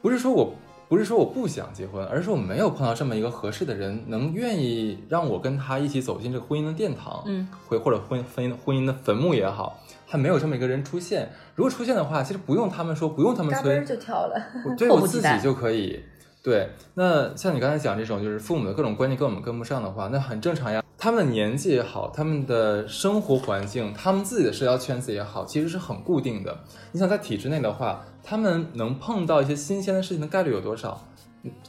[0.00, 0.54] 不是说我
[0.88, 11.28] 不是说我不想结婚，而是说我没有碰到这么一个合适的人，能愿意让我跟他一起走进这个婚姻的殿堂，嗯，或或者婚婚姻婚姻的坟墓也好，还没有这么一个人出现。
[11.56, 14.40] 如果出现的话，其实不用他们说，不用他们催就跳了。
[14.64, 16.00] 我 对我自己就可以。
[16.44, 20.84] 对，那像你刚才讲这种，就是父母的各种观念跟我们跟不上的话，那很正常呀。
[20.98, 26.54] 他们的年纪也好，他们的生活环境，他们自己的社交圈子也好，其实是很固定的。
[26.92, 31.02] 你想在体制内的话，他们能碰到一些新鲜的事情的概率有多少？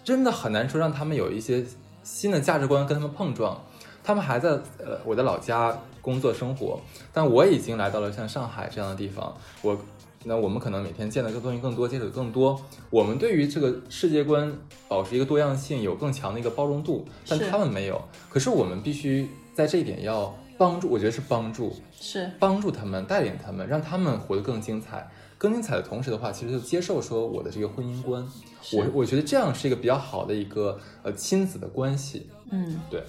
[0.04, 1.66] 真的很难说让他们有一些
[2.04, 3.58] 新的价值观跟他们碰撞。
[4.04, 6.80] 他们还在呃我的老家工作生活，
[7.12, 9.76] 但我已经来到了像上海这样的地方，我
[10.26, 12.60] 那我们可能每天见的东西更多，接触的更多，
[12.90, 14.52] 我们对于这个世界观
[14.88, 18.02] 保持一个多样性，有更强的一个包容度，但他们没有。
[18.30, 25.10] 可是我们必须在这一点要帮助，我觉得是帮助，是帮助他们，带领他们，让他们活得更精彩。
[25.38, 28.26] 更精彩的同时的话，其实就接受说我的这个婚姻观，
[28.72, 32.30] 我我觉得这样是一个比较好的一个呃亲子的关系。
[32.50, 33.04] 嗯，对，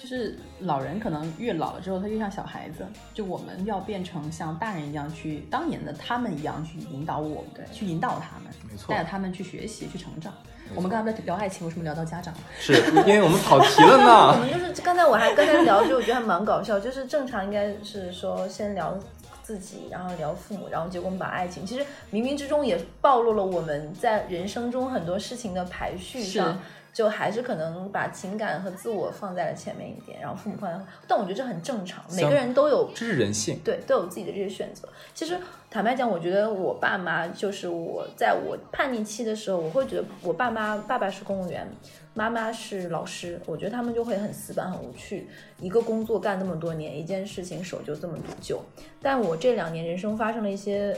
[0.00, 2.86] 就是老人可能越老了之后，他越像小孩子。
[3.12, 10.32] 就我们要变成像大人一样去当年的他们一样去引导我们，去引导他们，没错带着他们去学习、去成长。
[10.74, 12.32] 我们刚才在聊爱情，为什么聊到家长？
[12.58, 12.72] 是
[13.06, 14.46] 因为我们跑题了可呢。
[14.46, 16.80] 能就是刚才我还跟他聊，就我觉得还蛮搞笑。
[16.80, 18.98] 就是正常应该是说先聊
[19.42, 26.58] 自己，然后聊父母，然后结果我们把爱情，其实冥冥之中也暴露了我们在人生中很多事情的排序上是。
[26.92, 33.60] 就还是可能把情感和自我放在了前面一点，然后父母放在，但我觉得这很正常，每个人都有这是人性。
[33.64, 34.88] 对，都有自己的这些选择。
[35.14, 35.38] 其实
[35.70, 41.66] 坦白讲，我觉得我爸妈就是我在我叛逆期的时候，我会觉得我爸妈，爸爸是公务员，
[42.14, 45.28] 妈妈是老师，我觉得他们就会很死板、很无趣。
[45.60, 48.60] 一个工作干那么多年，一件事情守就这么久。
[49.00, 50.96] 但我这两年人生发生了一些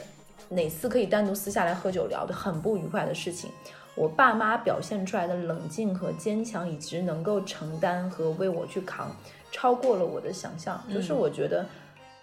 [0.49, 3.51] 哪次可以单独私下来喝酒聊的很不愉快的事情。
[3.95, 9.15] 我爸妈表现出来的冷静和坚强，以及能够承担和为我去扛，
[9.51, 10.83] 超过了我的想象。
[10.93, 11.67] 就是我觉得，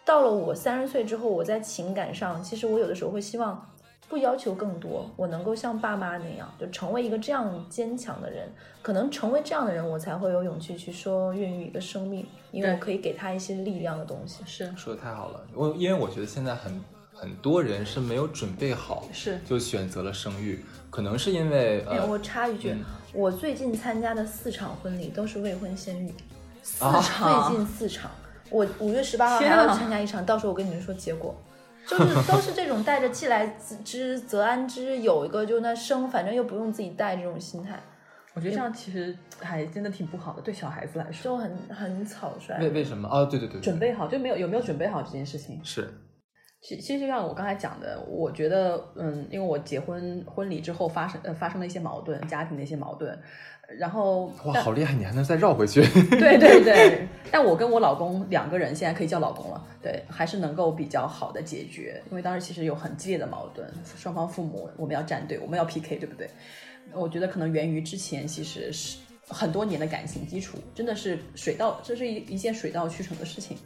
[0.03, 3.69] 到了我三十岁之后，我在情感上，其实我有的时候会希望
[4.07, 8.49] 不要求更多，我能够像爸妈那样，就成为一个这样坚强的人。
[8.81, 14.41] 可能成为这样的人，我才会有勇气去说孕育一个生命，因为我可以给他一些力量的东西。
[14.47, 16.81] 是说的太好了，我因为我觉得现在很
[17.13, 26.13] 很多人是没有准备好，是就选择了生育，可能是因为我插一句，嗯我最近参加的四场婚礼都是未婚先孕，
[26.61, 28.11] 四啊场，最近四场，
[28.51, 31.35] 我五月十八号还要参加一场，到时候我跟你们说结果。
[31.87, 33.47] 就是 都是这种带着既来
[33.83, 37.79] 之则安之，有一个就那生，反正又不用自己带这种心态，
[38.35, 41.23] 我觉得这样其实还真的挺不好的，对小孩子来说。
[41.23, 42.59] 就很很草率。
[42.59, 43.09] 为为什么？
[43.09, 45.59] 哦，对对对对，准备好就没有有没有准备好这件事情？
[45.63, 45.91] 是
[46.61, 53.17] 其其实就像我刚才讲的，我觉得，嗯，因为我结婚婚礼之后发生呃发生了一些矛盾，家庭的一些矛盾，
[53.77, 55.81] 然后哇，好厉害，你还能再绕回去？
[56.19, 66.29] 对对对，但我跟我老公两个人现在可以叫老公了，对，还是能够比较好的解决，因为当时其实有很激烈的矛盾，双方父母我们要站队，我们要 PK，对不对？
[66.91, 68.97] 我觉得可能源于之前其实是
[69.29, 73.57] 很多年的感情基础，真的是水到，这是一一件水到渠成的事情。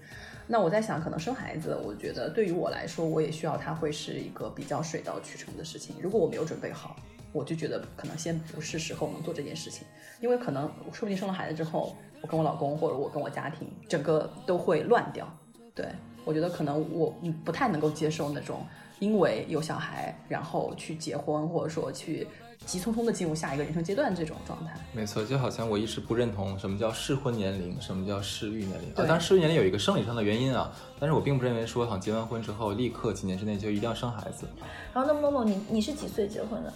[0.46, 5.96] 那我在想，可能生孩子，我觉得对于我来说，我也需要它会是一个比较水到渠成的事情。
[6.02, 6.96] 如果我没有准备好，
[7.32, 9.88] 我就觉得可能先不是时候能做这件事情，
[10.20, 15.28] 因为可能说不定生了孩子之后，我跟我老公或者我跟我家庭整个都会乱掉。
[15.74, 15.88] 对
[16.26, 18.66] 我觉得可能我不太能够接受那种
[19.00, 22.28] 因为有小孩然后去结婚，或者说去。
[22.66, 28.92] 急匆匆的进入下一个人生阶段，这种状态，没错，就好像我一直不认同什么叫适婚年龄，什么叫适育年龄。
[28.96, 34.48] 当然，适育年龄有一个生理上的原因啊，但是我并不认为说，好像结完婚之后立刻几年之内就一定要生孩子。
[34.94, 36.74] 然后，那默默，你你是几岁结婚的？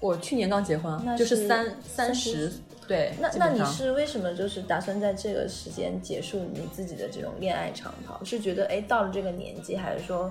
[0.00, 2.52] 我去年刚结婚，就是三三十。
[2.86, 8.22] 对，那那你是为什么就是打算在这个时间结束你自己的这种恋爱长跑？
[8.24, 10.30] 是觉得哎到了这个年纪，还是说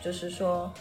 [0.00, 0.72] 就是说？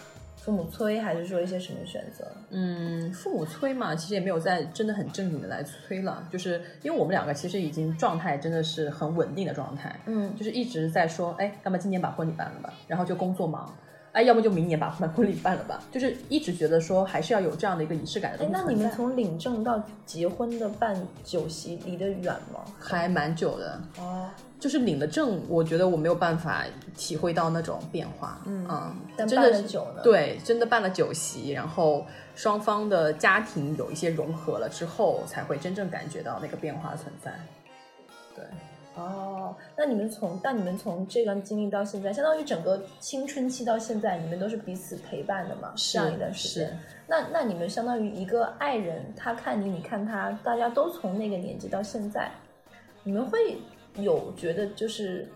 [0.49, 2.25] 父母催，还是说一些什么选择？
[2.49, 13.71] 嗯，父母催嘛，其实也没有在真的很正经的来催了，就是因为我们两个其实已经状态真的是很稳定的状态，嗯，就是一直在说，哎，要么今年把婚礼办了吧，然后就工作忙，
[14.11, 18.51] 哎，要么就明年把婚婚礼办了吧，就是一直觉得说还是要有这样的一个仪式感的东西。
[18.51, 22.65] 那你们从领证到结婚的办酒席离得远吗？
[22.79, 24.27] 还蛮久的哦。
[24.59, 26.65] 就是领了证，我觉得我没有办法
[26.97, 28.41] 体会到那种变化。
[28.45, 30.01] 嗯，但办了酒呢？
[30.03, 37.33] 对，真的办了酒席，然后双方的家庭有一些融合了之后，才会真正感觉到那个变化存在。
[38.35, 38.43] 对，
[38.95, 45.71] 哦，那你们从，但你们从这段经历到现在，相当于整个青春期到现在，你们都是彼此陪伴的嘛？
[45.77, 46.77] 这样一段时间。
[47.07, 52.29] 那那你们相当于一个爱人，他看你，你看他，大家都从那个年纪到现在，
[53.03, 53.57] 你们会。
[54.03, 55.27] 有觉得就是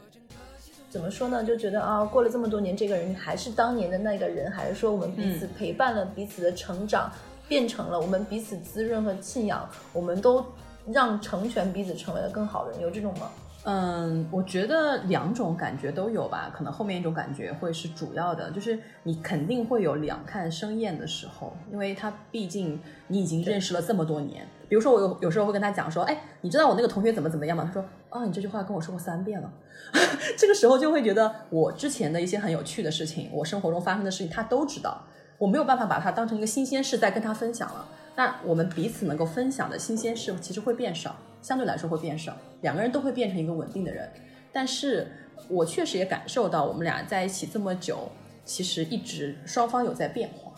[0.89, 1.43] 怎么说呢？
[1.43, 7.12] 就觉得啊，过了这么多年，这个人还是当年的那个人，还是说我们彼此陪伴了彼此的成长，
[7.47, 10.45] 变成了我们彼此滋润和信仰，我们都
[10.86, 13.30] 让成全彼此，成为了更好的人，有这种吗？
[13.65, 24.45] 嗯，我觉得两种感觉都有吧，可能后面一种感觉会是主要的，就是你肯定会有两看生厌的时候，因为他毕竟你已经认识了这么多年。
[24.67, 27.63] 比如说我有有时候会跟他讲说，哎，你知道我那个同学怎么怎么样吗？
[27.63, 29.52] 他说，啊，你这句话跟我说过三遍了。
[30.38, 35.02] 这个时候就会觉得我之前的一些很有趣的事情，我生活中发生的事情，他都知道，
[35.39, 37.89] 我没有办法把它当成一个新鲜事再跟他分享了。
[38.15, 44.08] 那我们彼此能够分享的新鲜事其实会变少，相对来说会变少，两个人都会变成一个稳定的人。
[44.52, 45.12] 但是
[45.47, 48.12] 我确实也感受到，我们俩在一起这么久，
[48.45, 50.52] 其实一直双方有在变化，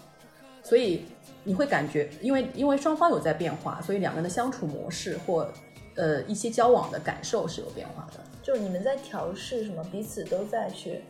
[0.61, 1.05] 所以
[1.45, 5.49] 你会感觉，因为因为双方有在变化，所以两个人的相处模式或
[5.95, 8.19] 呃一些交往的感受是有变化的。
[8.43, 11.01] 就是你们在调试什么，彼此都在去，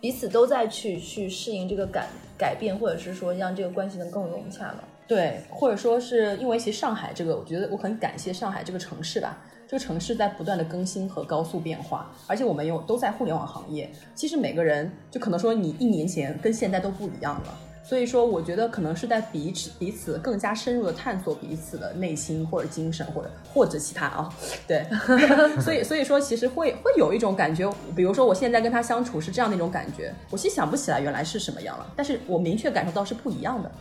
[0.00, 2.06] 彼此都在去去适应这个改
[2.38, 4.84] 改变，或者是说让这个关系能更融洽嘛？
[5.06, 9.36] 对，或者说是因为其实上海这个，我觉得我很感谢上海这个城市吧。
[9.66, 13.90] 这个城市在不断的更新和高速变化，而且我们又都在互联网行业。
[14.14, 17.58] 其实每个人就可能说你一年前跟现在都不一样了。
[17.88, 24.28] 所以说，我觉得可能是在彼此彼此更加深入的探索彼此的内心或者精神或者或者其他啊。
[24.66, 24.86] 对，
[25.58, 33.72] 所以所以说其实会会有一种感觉，比如说我现在跟他相处是这样的一种感觉，我其实想不起来原来是什么样了，但是我明确感受到是不一样的。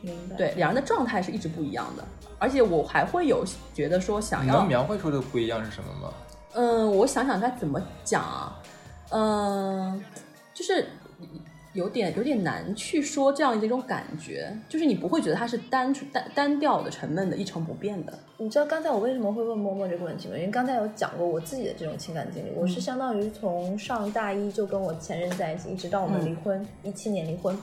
[0.00, 2.02] 明白对，两人的状态是一直不一样的，
[2.38, 3.44] 而且我还会有
[3.74, 6.14] 觉得说想要能描绘出这个不一样是什么吗？
[6.54, 8.62] 嗯，我想想该怎么讲啊，
[9.10, 10.02] 嗯，
[10.54, 10.88] 就是
[11.76, 18.12] 有点有点难去说这样的一种感觉，就是你不会觉得它是单纯单单调的、沉闷的、一成不变的。
[18.38, 20.36] 你知道刚才我为什么会问默默这个问题吗？
[20.36, 27.56] 因为刚才有讲过我自己的这种情感经历，我是相当于从上大一就跟我前任在一起，一直到我们离婚，一七年离婚。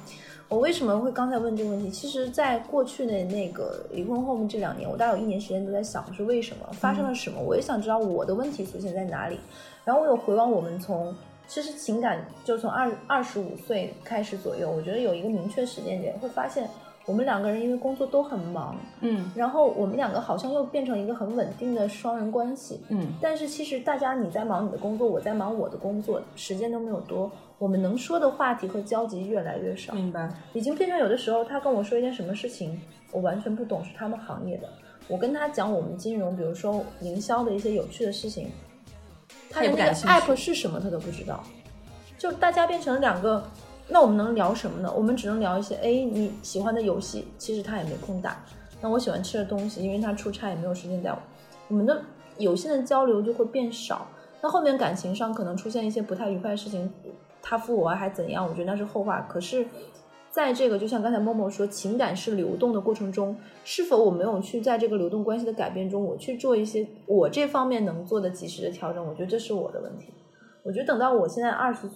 [0.50, 1.90] 我为什么会刚才问这个问题？
[1.90, 7.42] 其实，在过去的那个离婚后面这两年，我大概有一年时间都在想是为什么发生了什么。
[7.42, 9.40] 我也想知道我的问题出现在哪里。
[9.84, 11.14] 然后我有回望我们从
[11.48, 16.68] 其实情感就从二二十五岁开始左右，我觉得有一个明确时间点，会发现
[17.06, 27.30] 我们两个人因为工作都很忙，嗯，然后我们两个好像又变成一个很稳定的双人关系，嗯，但是其实大家你在忙你的工作，我在忙我的工作，时间都没有多。
[27.60, 30.30] 我们能说的话题和交集越来越少，明白？
[30.54, 34.68] 已经变成有的时候，他跟我说一件什么事情，我完全不懂，是他们行业的。
[35.08, 38.50] 我跟他讲我们金融，比如说营销的一些有趣的事情，
[39.50, 41.44] 他连那个 app 是什么他都不知道。
[42.18, 43.44] 就大家变成两个
[43.88, 44.92] 那我们能聊什么呢？
[44.96, 48.42] 我们只能聊一些，哎，你喜欢的游戏，其实他也没空打。
[48.82, 51.18] 那我喜欢吃的东西，因为他出差也没有时间带我，
[51.68, 52.02] 我们的
[52.38, 54.08] 有限的交流就会变少。
[54.42, 56.92] 那后面感情上可能出现一些不太愉快的事情，
[57.42, 58.46] 他负我还怎样？
[58.46, 59.26] 我觉得那是后话。
[59.30, 59.66] 可是，
[60.34, 69.06] 在这个就像刚才默默说，情感是流动的过程中，是否我没有去在这个流动关系的改变中，我去做一些我这方面能做的及时的调整？
[69.06, 70.08] 我觉得这是我的问题。
[70.64, 71.88] 我觉得等到我现在二十。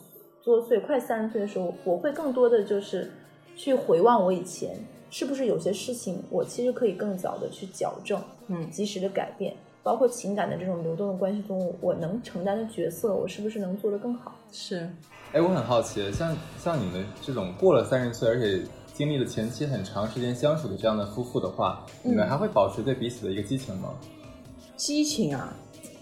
[0.43, 3.11] 多岁快三十岁的时候，我会更多的就是
[3.57, 4.77] 去回望我以前
[5.09, 8.17] 是不是有些事情，我其实可以更早的去矫正，
[8.47, 9.53] 嗯，及时的改变，
[9.87, 14.35] 包括情感的这种流动的关系中，我能承担的角色，我是不是能做得更好？
[14.51, 14.81] 是，
[15.31, 18.61] 哎，我很好奇，像像你们这种过了三十岁，而且
[18.93, 23.93] 经历了前期很长时间相处的这样的夫妇的话，你们还会保持对彼此的一个激情吗？
[24.75, 25.55] 激情啊。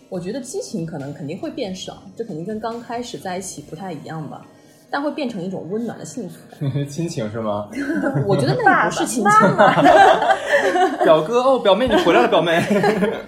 [0.10, 4.48] 我觉得激情可能肯定会变少，这肯定跟刚开始在一起不太一样吧，
[4.96, 6.40] 但会变成一种温暖的幸福。
[6.88, 7.68] 亲情是吗？
[8.26, 9.56] 我觉得那也不是亲情。
[11.04, 12.62] 表哥哦，表妹你回来了，表妹。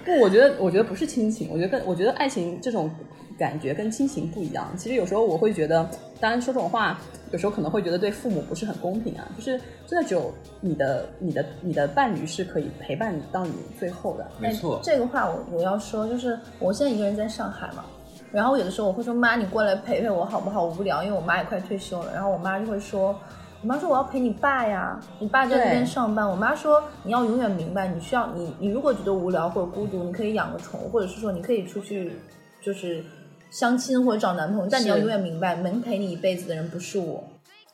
[0.02, 2.90] 不，我觉得我觉得不是亲情，我觉得我觉得爱情这种。
[3.38, 4.66] 感觉跟亲情不一样。
[4.76, 5.88] 其实有时候我会觉得，
[6.18, 6.98] 当然说这种话，
[7.30, 9.24] 有时候可能会觉得对父母不是很公平啊。
[9.36, 14.26] 就是真的只有你的、你的、你的伴侣是可以陪伴到你最后的。
[14.40, 17.84] 没错，这个话我我要说，就是我现在一个人在上海嘛，
[18.30, 20.62] 然后有的时候我会说妈，你过来陪陪我好不好？
[20.62, 22.12] 我无聊，因为我妈也快退休了。
[22.14, 23.18] 然后我妈就会说，
[23.62, 26.28] 我妈说我要陪你爸呀，你爸在这边上班。
[26.28, 32.16] 我妈说你要永远明白，你需要你你如果觉得无聊或者孤独，你可以养个宠物，或者是说你可以出去
[32.62, 33.04] 就是。
[33.50, 37.24] 相亲或者找男朋友，但你要永远明白，能陪你一辈子的人不是我。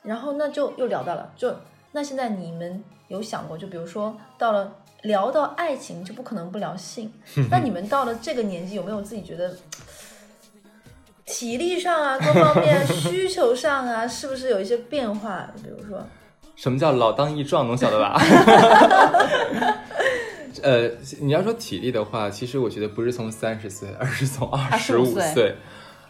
[0.03, 1.53] 然后那就又聊到了，就
[1.91, 7.11] 那现在你们有想过，就比如说到了聊到爱情，就不可能不聊性。
[7.51, 9.53] 那你们到了这个年纪，有没有自己觉得
[11.25, 15.49] 体力上啊，各方面需求上啊，是不是有一些变化？
[15.63, 16.05] 比如说，
[16.55, 18.21] 什么叫老当益壮，能晓得吧？
[20.63, 25.55] 呃，你要说体力的话，其实我觉得不是从三十岁，而是从二十五岁。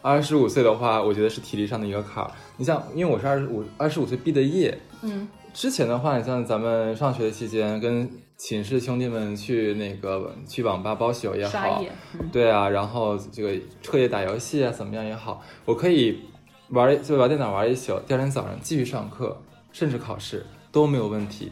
[0.01, 2.29] 二十五岁的话，我觉得是体力上的一个坎儿。
[2.57, 8.07] 你像，因为我是二十五二十五岁毕的业，嗯，之前的话，你像咱们上学期间，跟
[8.37, 11.83] 寝室兄弟们去那个去网吧包宿也好，
[12.31, 16.19] 对啊，然后这个彻夜打游戏啊，怎么样也好，我可以
[16.69, 21.51] 玩就玩电脑玩一宿，第二天早上继续上课，甚至考试都没有问题。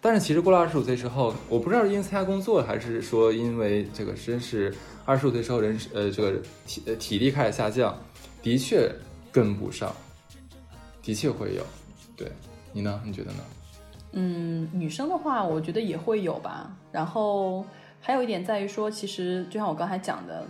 [0.00, 4.74] 但是其实过了二十五岁之后，我不知道是因为参加工作，还是说因为这个真是
[5.04, 7.96] 二十五岁之后人呃这个体体力开始下降，
[8.42, 8.90] 的确
[9.30, 9.94] 跟不上，
[11.02, 11.62] 的确会有。
[12.16, 12.26] 对
[12.72, 13.00] 你呢？
[13.04, 13.38] 你觉得呢？
[14.12, 16.70] 嗯，女生的话，我觉得也会有吧。
[16.90, 17.64] 然后
[18.00, 20.46] 还有一点在于说，其实就像我刚才讲的，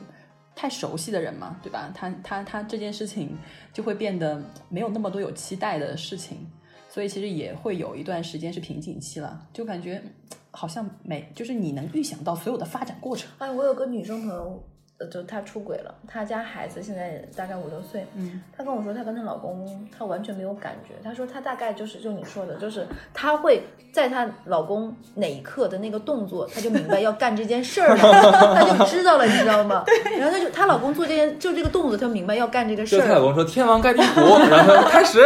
[0.54, 1.90] 太熟悉的人嘛，对吧？
[1.94, 3.36] 他他他这件事情
[3.72, 6.50] 就会变得没有那么多有期待的事情。
[6.88, 10.02] 所以其实也会有一段时间是瓶颈期了，就感觉
[10.50, 13.30] 好像没，就是你能预想到所有的发展过程。
[13.38, 14.62] 哎，我有个女生朋友。
[15.06, 18.06] 就她出轨了，她家孩子现在大概五六岁。
[18.14, 20.94] 嗯，她跟我说，她跟她老公，她完全没有感觉。
[21.02, 29.82] 她说，她大概就是就你说的，就是她会在她老公哪一刻的那个动作，她就明白要干这件事儿了，她就知道了，你知道吗？
[29.86, 30.18] 对。
[30.18, 33.00] 然后她就她老公做这件就这个动作，她明白要干这个事儿。
[33.00, 35.20] 就她老公说天王盖地虎，然后开始。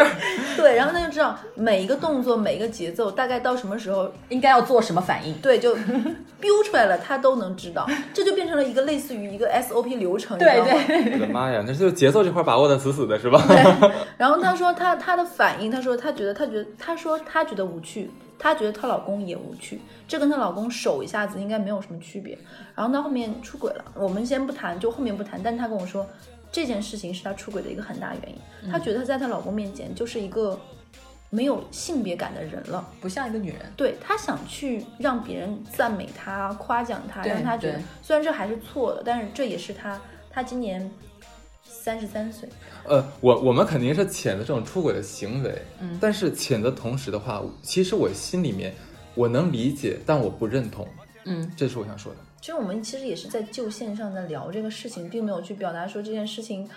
[0.57, 5.35] 对，然后她就知道每一个动作、每一个节奏，大概到什么时候应该要做什么反应。
[5.39, 5.75] 对，就
[6.41, 7.87] 标出来了，她都能知道。
[8.15, 9.66] 这就变成了一个类似于一个 S。
[9.69, 13.43] SOP 流程，对对，我的妈呀，那就节奏这块把握的死死的，是吧？
[13.49, 13.91] 对。
[14.17, 22.39] 然后她说她她的反应，她说她觉得她觉得她说她觉得无趣，她觉得她老公也无趣，这跟她老公手一下子应该没有什么区别。
[22.75, 25.41] 然后到后面出轨了，我们先不谈，就后面不谈。
[25.43, 26.07] 但她跟我说
[26.51, 30.59] 这件事情是她出轨的一个很大原因，她觉得她在她老公面前就是一个。
[31.31, 33.61] 没有性别感的人了，不像一个女人。
[33.77, 40.01] 对她想去让别人赞美她、夸奖她，让她觉得虽然这还是错的，但是这也是她。
[40.31, 40.91] 她今年
[41.65, 42.49] 三十三岁。
[42.85, 48.73] 呃，我我们肯定是谴责这种出轨的行为，嗯，但是谴责同时的话，其实我心里面
[49.15, 50.87] 我能理解，但我不认同，
[51.25, 52.19] 嗯，这是我想说的。
[52.41, 56.69] 其实我们其实也是在就线上在聊这个事情，并没有去表达说这件事情。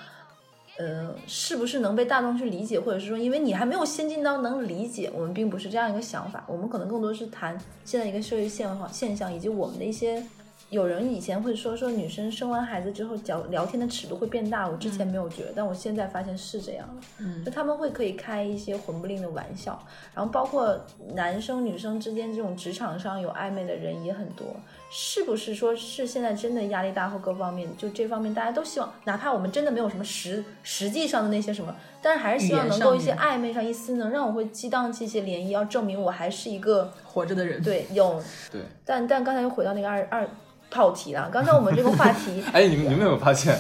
[0.80, 10.26] 呃，是不是能被大众去理解，或者是说，因为你还没有先进到能理解，我们并不是这样一个想法，我们可能更多是谈现在一个社会现况现象，以及我们的一些
[10.70, 17.08] 有人以前会说说女生生完孩子之后聊聊天的尺度会变大，我之前没有觉得，但我现在发现是这样的。
[17.18, 19.82] 嗯，就他们会可以开一些混不吝的玩笑，
[20.14, 20.80] 然后包括
[21.16, 24.46] 男生女生之间这种职场上有暧昧的人也很多。
[24.92, 37.62] 是不是说是现在真的压力大或各方面，就这方面大家都希望，哪怕我们真的没有什么实实际上的那些什么，但是还是希望能够一些暧昧上一丝能让我会激荡起一些涟漪，要证明我还是一个活着的人。
[37.64, 40.30] 对，有对，但但刚才又回到那个二二。
[40.70, 41.30] 跑题了。
[41.32, 43.58] 刚才我们这个话题， 哎，你们你们有没有发现，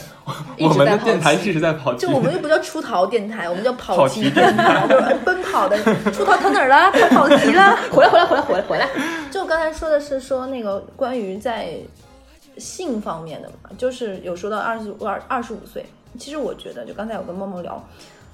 [0.59, 1.99] 我们的电台一直在跑题？
[1.99, 5.77] 就我们又不叫出逃电台，我们叫 跑题电台，就 是奔跑的。
[6.11, 6.91] 出逃逃哪儿了？
[6.91, 7.75] 跑跑题了？
[7.91, 8.87] 回来回来回来回来回来！
[9.31, 11.77] 就刚才说的是说那个关于在
[12.57, 15.85] 性方面的嘛，就是有说到二十二二十五岁。
[16.17, 17.81] 其实我觉得，就刚才我跟梦梦聊，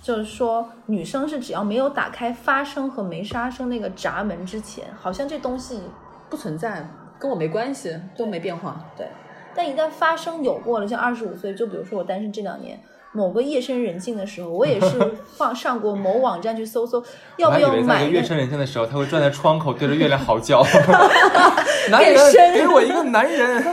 [0.01, 5.81] 就是说女生是只要没有打开发声和没杀声那个闸门之前，好像这东西
[6.29, 6.87] 不存在。
[7.19, 8.85] 跟我没关系，都没变化。
[8.97, 9.07] 对，
[9.55, 12.79] 但一旦发生有过了，像二十五岁，就比如说我单身这两年，
[13.11, 14.99] 某个夜深人静的时候，我也是
[15.37, 17.03] 放上过某网站去搜搜，
[17.37, 18.03] 要不要买。
[18.03, 20.61] 夜深人静的时候，他会站在窗口对着月亮嚎叫。
[21.89, 22.17] 男人，
[22.53, 23.63] 给我一个男人。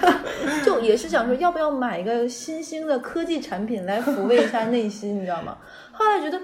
[0.64, 5.56] 就也是想说，要不要买一个新兴的科技产品来抚慰一下内心，你知道吗？
[5.92, 6.40] 后来觉得。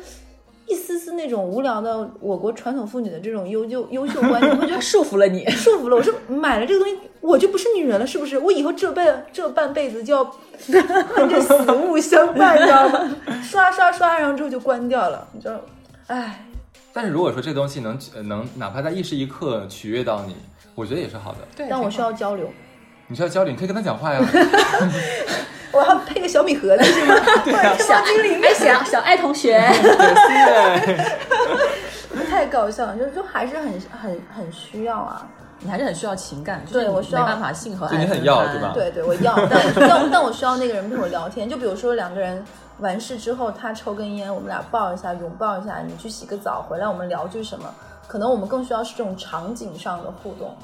[0.67, 5.97] 一丝丝那种无聊的我国传统妇女的这种优秀优秀观念， 我觉得束缚了你， 束缚了。
[5.97, 8.39] 我说买了这个东西，我就不是女人了，是不是？
[8.39, 10.25] 我以后这辈这半辈子就要
[11.15, 13.17] 跟这死物相伴，你知道吗？
[13.43, 15.61] 刷刷刷，然后之后就关掉了，你知道？
[16.09, 16.43] 唉。
[16.93, 20.35] 但是如果说这东西能能哪怕在一时一刻取悦到你，
[20.75, 21.39] 我觉得也是好的。
[21.55, 22.51] 对，但我需要交流。
[23.09, 24.21] 你需要交流，你可以跟他讲话呀。
[25.73, 27.15] 我要配个小米盒子是吗？
[27.45, 29.59] 对啊，小精灵，哎，小小爱同学，
[32.31, 35.27] 太搞笑了，就就还是很很很需要啊，
[35.61, 38.73] 你还是很需要情感，对我需要没办法性和爱，你很要对吧？
[38.75, 42.43] 对对，我要，但但但我需要那个人陪我聊天，就比如说两个人
[42.79, 47.67] 完事之后，他抽根烟，我们俩抱一下，拥抱一下，你去洗个澡回来，我们聊句什么？
[48.09, 50.57] 可能我们更需要是这种场景上的互动。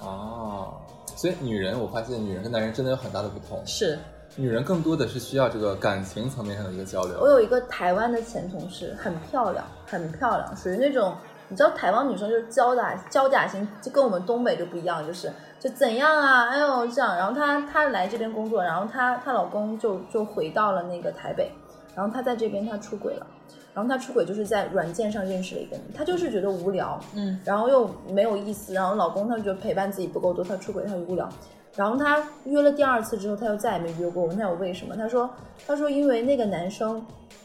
[0.00, 0.74] 哦，
[1.16, 3.98] 所以女人，我发现女人跟男人真的有很大的不同，是。
[4.34, 7.18] 女人更多的是需要这个感情层面上的一个交流。
[7.20, 11.14] 我有一个台湾的前同事，很漂亮，很漂亮，属于那种
[11.48, 17.14] 你知道台湾女生就是娇嗲娇嗲型，就跟我们东北就不一样，就是就怎样啊，哎呦这样。
[17.14, 21.52] 然后她她来这边工作，然后她她老公就就回到了那个台北，
[21.94, 23.26] 然后她在这边她出轨了，
[23.74, 31.28] 然后他出轨就是在软件上认识了一个人，他就是觉得无聊，嗯，然后又没有意思，然后老公他觉得陪伴自己不够多，他出轨她无聊。
[31.74, 34.28] 然后他约了第二次之后，他又再也没约过我。
[34.28, 34.94] 问他有为什么？
[34.94, 35.30] 他说
[35.66, 37.02] ：“他说因为那个男生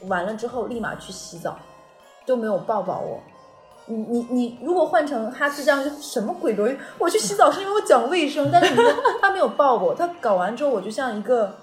[0.07, 1.57] 完了之后立马去洗澡，
[2.25, 3.21] 都没有抱抱我。
[3.85, 6.77] 你你你，如果换成哈斯这样，什么鬼东西？
[6.99, 8.81] 我去洗澡是因为我讲卫生，但是你
[9.21, 11.55] 他没有抱我，他搞完之后我就像一个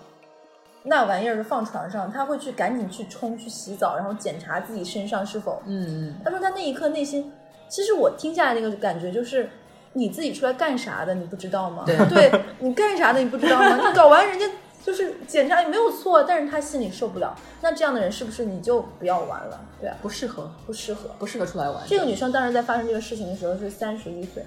[0.85, 5.61] 那玩意儿放床上，他会去赶紧去冲去洗澡，然后检查自己身上是否……
[5.67, 7.33] 嗯，他说他那一刻内心，
[7.69, 9.51] 其实我听下来那个感觉就是。”
[9.97, 11.15] 你自己出来干啥的？
[11.15, 11.85] 你不知道吗？
[11.87, 12.29] 对，
[12.59, 13.21] 你干啥的？
[13.21, 13.77] 你不知道吗？
[13.77, 14.45] 你搞完人家
[14.83, 17.33] 就是检查也没有错，但是他心里受不了。
[17.61, 19.61] 那这样的人是不是你就不要玩了？
[19.81, 21.81] 对啊，不适合，不适合，不适合出来玩。
[21.87, 24.45] 这个女生当时在发生这个事情的时候是三十一岁，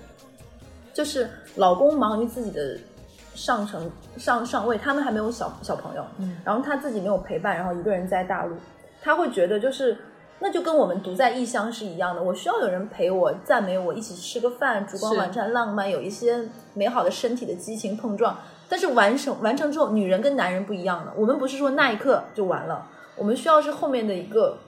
[0.94, 2.78] 就是老公忙于自己的
[3.38, 8.56] 上层上上位，他们还没有小小朋友，嗯，然后他自己没有陪伴，然后一个人在大陆，
[9.02, 9.98] 他会觉得就是。
[10.40, 18.38] 那就跟我们独在异乡是一样的，我需要有人陪我，赞美我，一起吃个饭，烛光晚餐，浪漫，有一些美好的身体的激情碰撞。
[18.70, 22.86] 但是完成完成之后，女人跟男人不一样的，我们不是说那一刻就完了，
[23.16, 24.60] 我们需要是后面的一个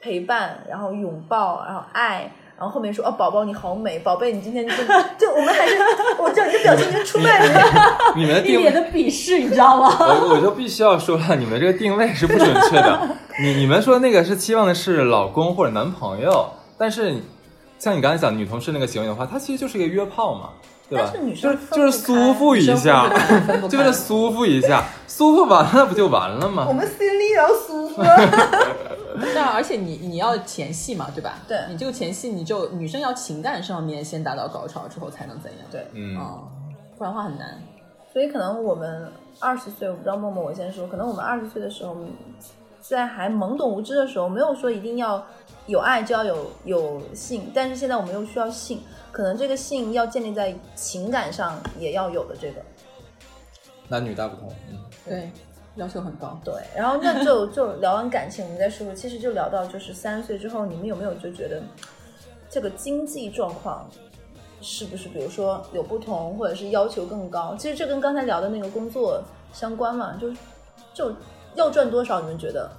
[0.00, 2.32] 陪伴，然后拥抱，然后爱。
[2.58, 4.74] 然后后面说哦，宝宝你好美，宝贝你今天就
[5.16, 5.76] 就我们还是
[6.18, 9.96] 我知道你的表情已经出卖了，你们的一脸的鄙视，你知道吗？
[10.00, 13.00] 我我就必须要说了，你们这个定位是不准确的。
[13.40, 17.14] 你你们说那个是期望的是老公或者男朋友，但是
[17.78, 20.48] 像你刚才讲女同事那个行为的话，它其实就是一个约炮嘛，
[20.90, 21.12] 对吧？
[21.40, 23.08] 就是就是舒服一下，
[23.70, 26.66] 就为了舒服一下，舒服完了不就完了吗？
[26.66, 28.02] 我们心里要舒服。
[29.20, 31.38] 对啊，而且你你要前戏嘛，对吧？
[31.46, 35.60] 对，你这个前戏，你就女生要情感上面先达到高潮之后才能怎样？
[35.70, 36.16] 对，嗯，
[36.96, 37.60] 不然的话很难。
[38.12, 41.94] 所以可能我们二十岁，我不知道默默，我先说，可能我们二十岁的时候，
[42.80, 45.24] 在还懵懂无知的时候，没有说一定要
[45.66, 48.80] 有爱就要有有性，但是现在我们又需要性，
[49.12, 52.62] 可能这个性要建立在情感上也要有的这个。
[53.88, 55.30] 男女大不同，嗯，对。
[55.78, 61.62] 要求很高，对，然后那就 就聊完感情，我们再说说，其实就聊到就是三十岁之后，你们有没有就觉得
[62.50, 63.88] 这个经济状况
[64.60, 67.54] 是不是比如说有不同，或者是要求更高？
[67.56, 69.22] 其实这跟刚才聊的那个工作
[69.52, 70.30] 相关嘛，就
[70.92, 71.14] 就
[71.54, 72.20] 要赚多少？
[72.20, 72.70] 你们觉得？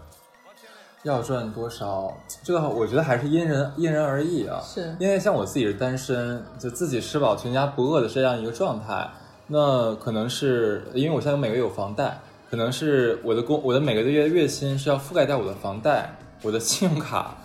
[1.03, 2.13] 要赚多少？
[2.43, 4.59] 这个我觉得还是因人因人而异啊。
[4.61, 9.09] 是因为像我自己是单身，就自己吃饱全家不饿的这样一个状态，
[9.47, 12.19] 那可能是因为我现在每个月有房贷，
[12.49, 16.09] 可能是我的工我的每个月的月薪是要覆盖掉我的房贷、
[16.41, 17.37] 我的信用卡，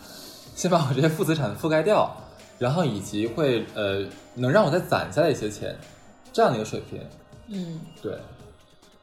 [0.54, 2.10] 先把我这些负资产覆盖掉，
[2.58, 5.76] 然后以及会呃能让我再攒下来一些钱，
[6.32, 7.00] 这样的一个水平。
[7.48, 8.18] 嗯对，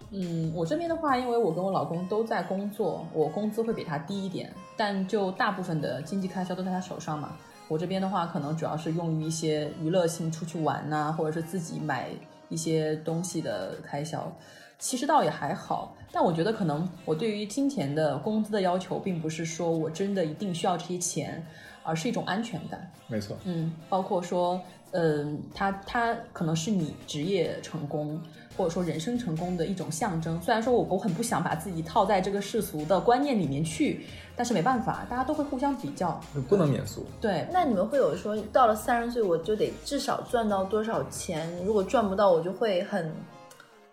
[0.10, 7.34] 嗯，我这边的话，因为我跟我老公都在工作，我工资会比他低一点，但就大部分的经济开销都在他手上嘛。
[7.68, 12.10] 我这边的话，可能主要是用于一些娱乐性出去玩呐、或者是自己买
[12.49, 14.36] 一些东西的开销。
[14.82, 21.45] 其实倒也还好，但我觉得可能我对于金钱的工资的要求，并不是说我真的一定需要这些钱，
[21.84, 22.91] 而是一种安全感。
[23.07, 23.38] 没错。
[23.43, 24.59] 嗯，包括说，
[24.89, 28.19] 嗯，它它可能是你职业成功
[28.57, 30.41] 或者说人生成功的一种象征。
[30.41, 36.19] 虽然说我我很不想把自己套在这个世俗的观念里面去，但是没办法，大家都会互相比较。
[36.49, 37.05] 不能免俗。
[37.21, 41.47] 对，那你们会有说到了三十岁我就得至少赚到多少钱？
[41.63, 43.13] 如果赚不到，我就会很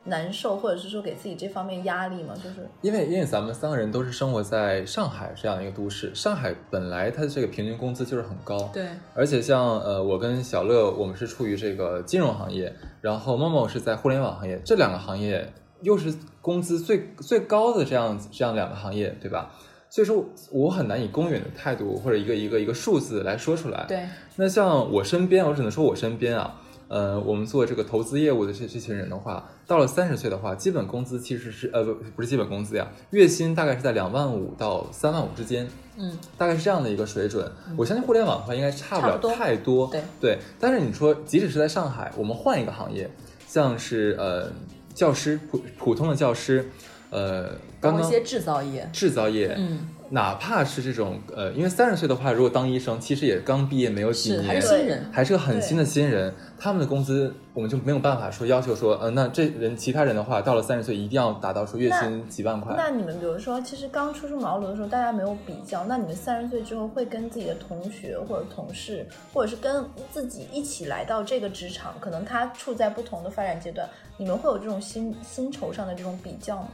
[0.08, 2.34] 难受，或者是说给自己这方面压力吗？
[2.36, 15.52] 就是因为因为咱们三个人都是生活在上海这样一个都市，上海本来它的这个平均工资就是很高，对，而且像呃我跟小乐，我们是处于这个金融行业，然后梦梦是在互联网行业，这两个行业
[15.82, 19.50] 又是工资最最高的这样这样两个行业，对吧？
[19.90, 23.86] 所以说我很难以公允的态度或者一个一个一个数字来说出来。
[23.88, 24.06] 对，
[24.36, 35.68] 那像我身边，我只能说我身边啊，呃，我们做这个投资业务的这这群人的话，到了三十岁的话，基本工资其实是呃不不是基本工资呀，月薪大概是在两万五到三万五之间，
[35.98, 37.50] 嗯，大概是这样的一个水准。
[37.76, 40.38] 我相信互联网的话应该差不了太多，对对。
[40.58, 43.10] 但是你说，即使是在上海，我们换一个行业，
[43.46, 44.50] 像是呃
[44.94, 46.70] 教师普普通的教师，
[47.10, 62.74] 呃，刚刚一些制造业，制造业，嗯，哪怕是这种呃，因为三十岁的话，如果当医生，其实也刚毕业没有几是还年，是新人，还是个很新的新人，他们的工资我们就没有办法说要求说，呃，那这人其他人的话，到了三十岁一定要达到说月薪几万块。
[62.76, 73.86] 那你们比如说，其实刚初出茅庐的时候，大家没有比较，那你们三十岁之后会跟自己的同学或者同事，或者是跟自己一起来到这个职场，可能他处在不同的发展阶段，
[74.16, 76.70] 你们会有这种薪薪酬上的这种比较吗？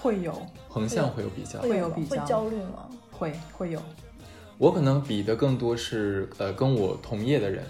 [0.00, 0.32] 会有，
[0.68, 2.88] 横向会有比较，会有比较会焦虑吗？
[3.10, 3.80] 会会有，
[4.56, 7.64] 我可能比的更多是呃跟我同业的人。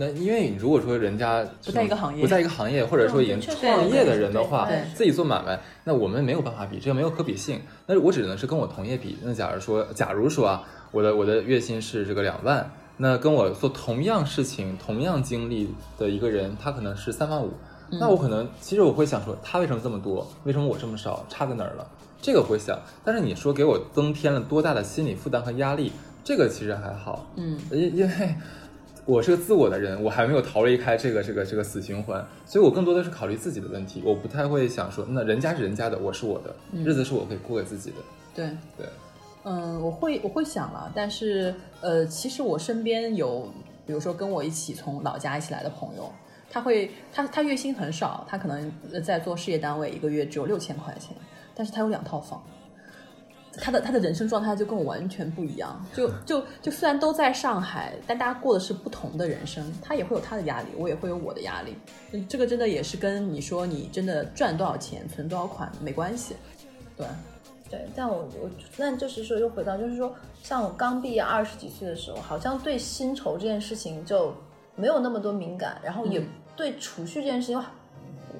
[0.00, 7.60] 那因为如果说人家不在一个行业不在一个行业，或者说已经创业的人的话自己做买卖，那我们没有办法比，这个没有可比性。
[7.84, 9.18] 那我只能是跟我同业比。
[9.22, 10.62] 那假如说，假如说啊，
[10.92, 17.52] 我的我的月薪是这个两万，那跟我做同样事情、同样经历的一个人，他可能是三万五。
[17.90, 20.26] 嗯那我可能其实我会想说，他为什么这么多？
[20.44, 21.24] 为什么我这么少？
[21.28, 21.86] 差在哪儿了？
[22.20, 22.78] 这个我会想。
[23.04, 25.92] 但是你说给我增添了多大的心理负担和压力？
[26.22, 27.26] 这个其实还好。
[27.36, 28.34] 嗯，因因为
[29.06, 37.96] 我是个自我的人，我还没有逃离开这个这个这个死循环，所以我更多的是考虑自己的问题，我不太会想说，那人家是人家的，我是我的，日子是我可以过给自己的。
[38.34, 38.86] 对对，
[39.44, 43.48] 嗯，我会我会想了，但是呃，其实我身边有，
[43.86, 46.12] 比如说跟我一起从老家一起来的朋友，
[46.50, 51.16] 他会他他月薪很少，他可能呃在做事业单位，一个月只有六千块钱，
[51.54, 52.42] 但是他有两套房。
[53.60, 61.74] 他的他的人生状态就跟我完全不一样，就 就就虽然都在上海，但大家过的是不同的人生，他也会有他的压力，我也会有我的压力。
[62.12, 66.36] 嗯这个真的也是跟你说你真的赚多少钱、存多少款没关系，
[66.96, 67.06] 对。
[67.70, 74.34] 对，但我我那就是说，又回到就是说，像我刚毕业二十几岁的时候，好像对薪酬这件事情就
[74.78, 76.26] 没有那么多敏感，然后也嗯
[76.56, 77.62] 对储蓄这件事情，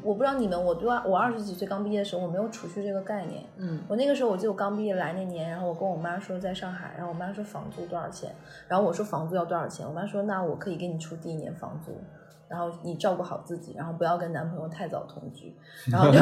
[0.02, 3.44] 我不知道你们，我对我二十几岁刚毕业的时候，我没有储蓄这个概念。
[3.56, 8.34] 嗯，我那个时候我记得我刚毕业来那年，然后我跟我妈说在上海，然后我妈说房租多少钱，
[8.68, 12.00] 然后我说房租要多少钱，我妈说那我可以给你出第一年房租。
[12.48, 15.54] 然后你照顾好自己，然后不要跟男朋友太早同居，
[15.90, 16.18] 然后就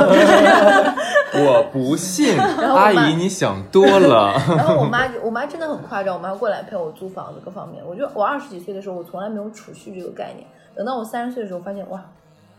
[1.41, 4.33] 我不信， 后阿姨你想多了。
[4.57, 7.85] 然后我妈，我妈真的很夸张，我妈过来陪我租房子各方面。
[7.87, 10.47] 我觉得我二十几岁的时候，我从来没有储蓄这个概念。
[10.75, 12.05] 等到我三十岁的时候，发现哇，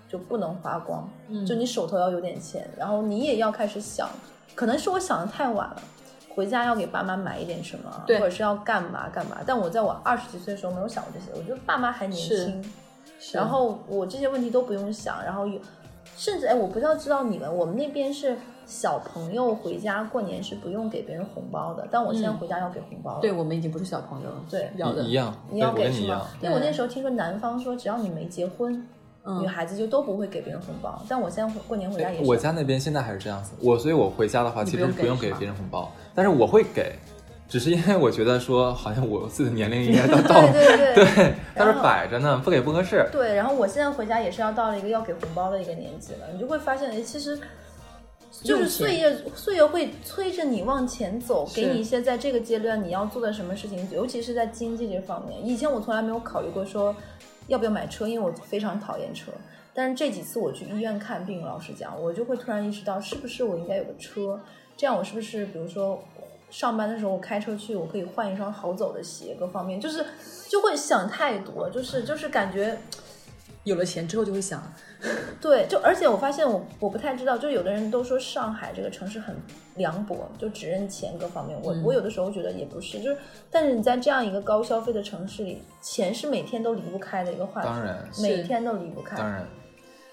[0.07, 1.07] 就不能花光，
[1.45, 4.09] 就你手头要有点钱，然后你也要开始想，
[4.55, 5.81] 可能是我想的太晚了。
[6.33, 9.37] 回家要给爸妈买一点什么，或者是要干嘛干嘛。
[9.45, 12.69] 但我在我二十几岁的时候没有想过这些，我觉得爸妈还年轻，是
[13.33, 15.59] 然后我这些问题都不用想，然后有
[16.15, 23.21] 甚至哎，我不知道知道你们，我们那边是小朋友回家过年是不用给别人红包的，但我现在回家要给红包了。
[23.21, 26.27] 对我们已经不是小朋友了，对要的一样，你要给是吗？？
[26.41, 28.87] 因为我那时候听说南方说，只要你没结婚，
[29.23, 31.01] 嗯女孩子就都不会给别人红包。
[31.07, 36.93] 但我现在过年回家也是，我家那边现在还是这样子，我所以，我回家的话其实不用给别人红包，但是我会给，
[37.47, 43.07] 只是因为我觉得说好像我自己的年龄应该到到对对对对，但是摆着呢，不给不合适。
[43.11, 47.39] 对，然后我现在回家也是要到了一个要给红包的一个年纪了，你就会发现，哎，其实
[48.43, 55.47] 就是岁月，岁月会催着你往前走，给你一些在这个阶段你要做的什么事情，尤其是在经济这方面。
[55.47, 56.93] 以前我从来没有考虑过说
[57.47, 59.31] 要不要买车，因为我非常讨厌车。
[59.73, 64.39] 但是这几次我去医院看病，老实讲，我就会突然意识到，是不是我应该有个车？
[64.75, 66.03] 这样我是不是，比如说
[66.49, 70.05] 上班的时候我开车去，我可以换一双好走的鞋，各方面就是
[70.47, 72.77] 就会想太多，就是就是感觉
[73.63, 74.63] 有了钱之后就会想，
[75.41, 79.35] 对，就而且我发现我我不太知道，就有的人都说上海这个城市很
[79.75, 81.59] 凉薄，就只认钱各方面。
[81.61, 83.17] 我、嗯我有的时候觉得也不是，就是
[83.51, 89.17] 但是你在这样一个高消费的城市里，钱是每天都离不开的一个话题，当然每天都离不开。
[89.17, 89.45] 当然，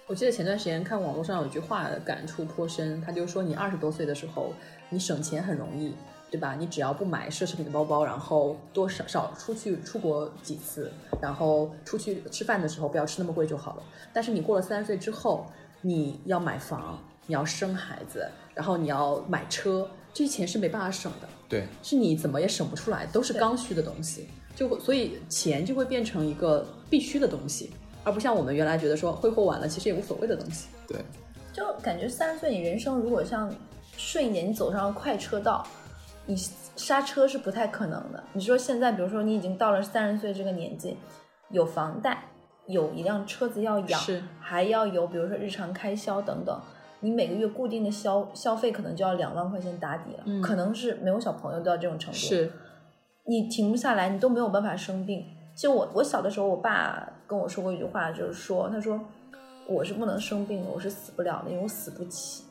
[0.09, 4.53] 我记得前段时间看网络上有句话感触颇深，他就说你二十多岁的时候，
[4.91, 5.95] 你省钱很容易，
[6.35, 6.57] 对吧？
[6.59, 13.83] 你只要不买奢侈品的包包，然后多少少出去出国几次，然后出去吃饭的时候不要吃那么贵就好了。
[14.13, 15.47] 但是你过了三十岁之后，
[15.83, 21.29] 你要买房，你要生孩子，然后你要买车，这些钱是没办法省的。
[21.49, 24.27] 对，是你怎么也省不出来，都是刚需的东西，
[24.57, 27.71] 就会所以钱就会变成一个必须的东西，
[28.03, 30.67] 而不像我们原来觉得说挥霍完了其实也无所谓的东西。
[30.89, 30.99] 对，
[31.53, 33.55] 就感觉三十岁，你人生如果像
[33.97, 35.65] 顺一点，你走上了快车道，
[36.27, 36.37] 你
[36.77, 38.23] 刹车是不太可能的。
[38.33, 40.97] 你说现在，比如说你已经到了三十岁这个年纪，
[41.51, 42.25] 有房贷，
[42.67, 44.01] 有一辆车子要养，
[44.41, 46.61] 还要有比如说日常开销等等。
[47.01, 52.19] 你每个月固定的消消费可能就要两万块钱打底了，可能是没有小朋友都要这种程度。
[52.19, 52.51] 是，
[53.27, 55.23] 你停不下来，你都没有办法生病。
[55.55, 58.99] 其实我我小的时候，我爸跟我说过一句话，就是说，他说
[59.67, 62.45] 我是不能生病的，我是死不了的，因为我死不起。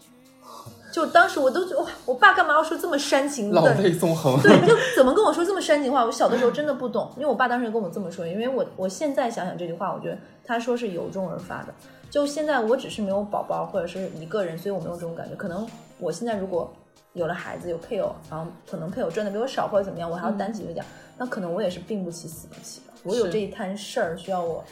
[0.94, 3.60] 就当时我都觉得哇，我爸干嘛要说这么煽情的？
[3.60, 4.40] 老泪纵横。
[4.44, 6.06] 对，就怎么跟我说这么煽情话？
[6.06, 11.74] 我小的时候真的不懂，因为我爸当时跟我这么说，因为我我现在想想这句话，我觉得他说是由衷而发的。
[12.12, 15.36] 就现在我只是没有宝宝或者是一个人，所以我没有这种感觉。
[15.36, 15.68] 可能
[15.98, 16.72] 我现在如果
[17.14, 20.86] 有了孩子有配偶，然后可能配偶赚的比我少或者怎么样，我还要担起这个家，
[21.18, 22.94] 那可能我也是病不起死不起的。
[23.02, 24.64] 我有这一摊事儿需要我，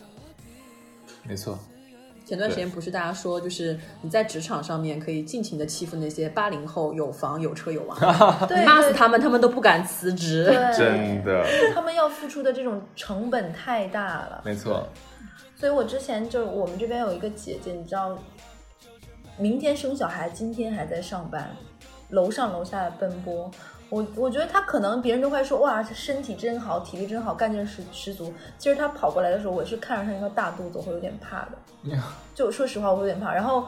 [1.24, 1.58] 没错，
[2.32, 7.98] 前段时间不是大家说，就是你在职场上面可以尽情的欺负那些八零后有房有车有娃，
[8.48, 10.46] 对对骂死他们，他们都不敢辞职。
[10.74, 14.42] 真的，他们要付出的这种成本太大了。
[14.46, 14.88] 没错，
[15.58, 18.18] 所以我之前就我们这边有一个姐姐，你知道，
[19.38, 21.54] 明天生小孩，今天还在上班，
[22.12, 23.52] 楼上楼下的奔波。
[23.92, 28.34] 我我觉得他可能别人都会说哇，身体真好，体力真好，干劲十十足。
[28.58, 31.52] 其实他跑过来的时候，我是看着他一个大肚子，我会有点怕的。
[32.34, 33.34] 就说实话，我有点怕。
[33.34, 33.68] 然后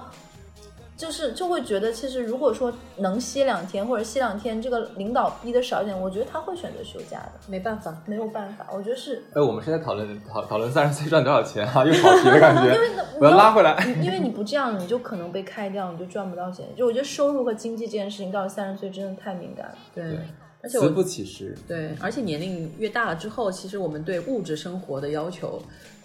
[1.04, 7.32] 就是就会觉得，其实如果说能歇两天或者歇两天，这个领导逼的少一点，我觉得他会选择休假的。
[7.48, 13.76] 没办法，没有办法，我觉得是哎，我们是在讨论讨讨论三十岁赚多少钱哈、又跑题的感觉因为呢，我要拉回来。
[14.02, 16.66] 因为你不这样，你就可能被开掉，你就赚不到钱。
[16.74, 19.76] 就我觉得收入和经济这件事情，到了三十岁真的太敏感了。
[19.94, 20.20] 对对，
[20.64, 21.54] 而且我慈不其时。
[21.68, 25.62] 对，而且年龄越大了之后，其实我们对物质生活的要求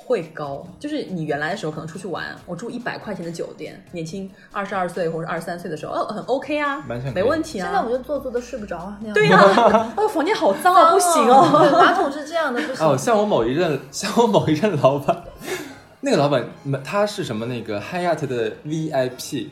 [0.08, 0.66] 会高。
[0.80, 7.66] 就是你原来的时候可能出去玩，我住一百块钱的酒店，年轻二十二岁或者二十三岁的时候，哦，很 OK 啊完全，没问题啊。
[7.66, 9.14] 现在我就坐坐都睡不着啊，那样。
[9.14, 11.68] 对呀、哦， 房间好脏啊，不行哦。
[11.78, 12.86] 马桶是这样的，不行。
[12.86, 15.24] 哦，像我某一任，像我某一任老板，
[16.00, 16.42] 那个老板
[16.82, 19.48] 他是什么那个 Hyatt 的 VIP，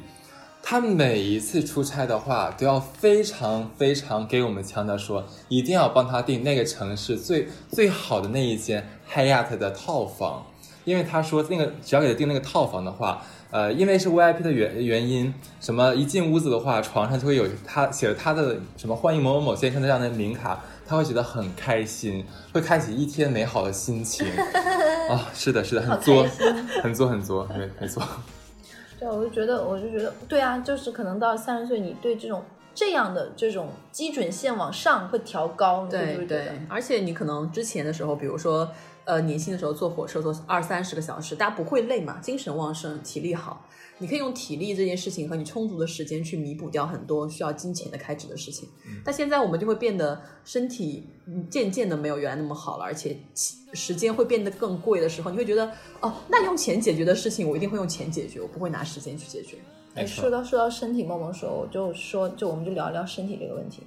[0.69, 10.45] 他每一次出差的话都要非常非常给我们强调说，一定要帮他订那个城市最最好的那一间 Hyatt 的套房，
[10.85, 13.23] 因为他说那个只要给他订那个套房的话。
[13.53, 24.27] 呃，因为是 VIP 的原原因，什么一进屋子的话，床上就会有他写了他的什么欢迎某某某先生的这样的名卡，他会觉得很开心，会开启一天美好的心情。
[25.09, 26.27] 啊，是的，是的，很作，
[26.83, 28.03] 很作，很作，没没错。
[29.07, 32.43] 对，我就觉得，我就觉得，对啊，就是可能到三十岁，你对这种
[32.75, 38.69] 这样的这种基准线往上会调高，对对，而且你可能之前的时候，比如说
[39.05, 43.65] 呃年轻的时候坐火车坐二三十个小时，大家不会累嘛，精神旺盛，体力好。
[43.99, 48.69] 你可以用体力这件事情和你充足的时间去弥补掉很多需要金钱的开支的事情，
[49.05, 51.05] 但现在我们就会变得身体
[51.51, 53.17] 渐渐的没有原来那么好了，而且
[53.73, 59.57] 时间会变得更贵的时候，你会觉得哦，那用钱解决的事情我一定会用钱解决，我不会拿时间去解决。
[59.95, 63.83] 哎，说到说到身体，梦梦说，我就说就我们就聊聊身体这个问题。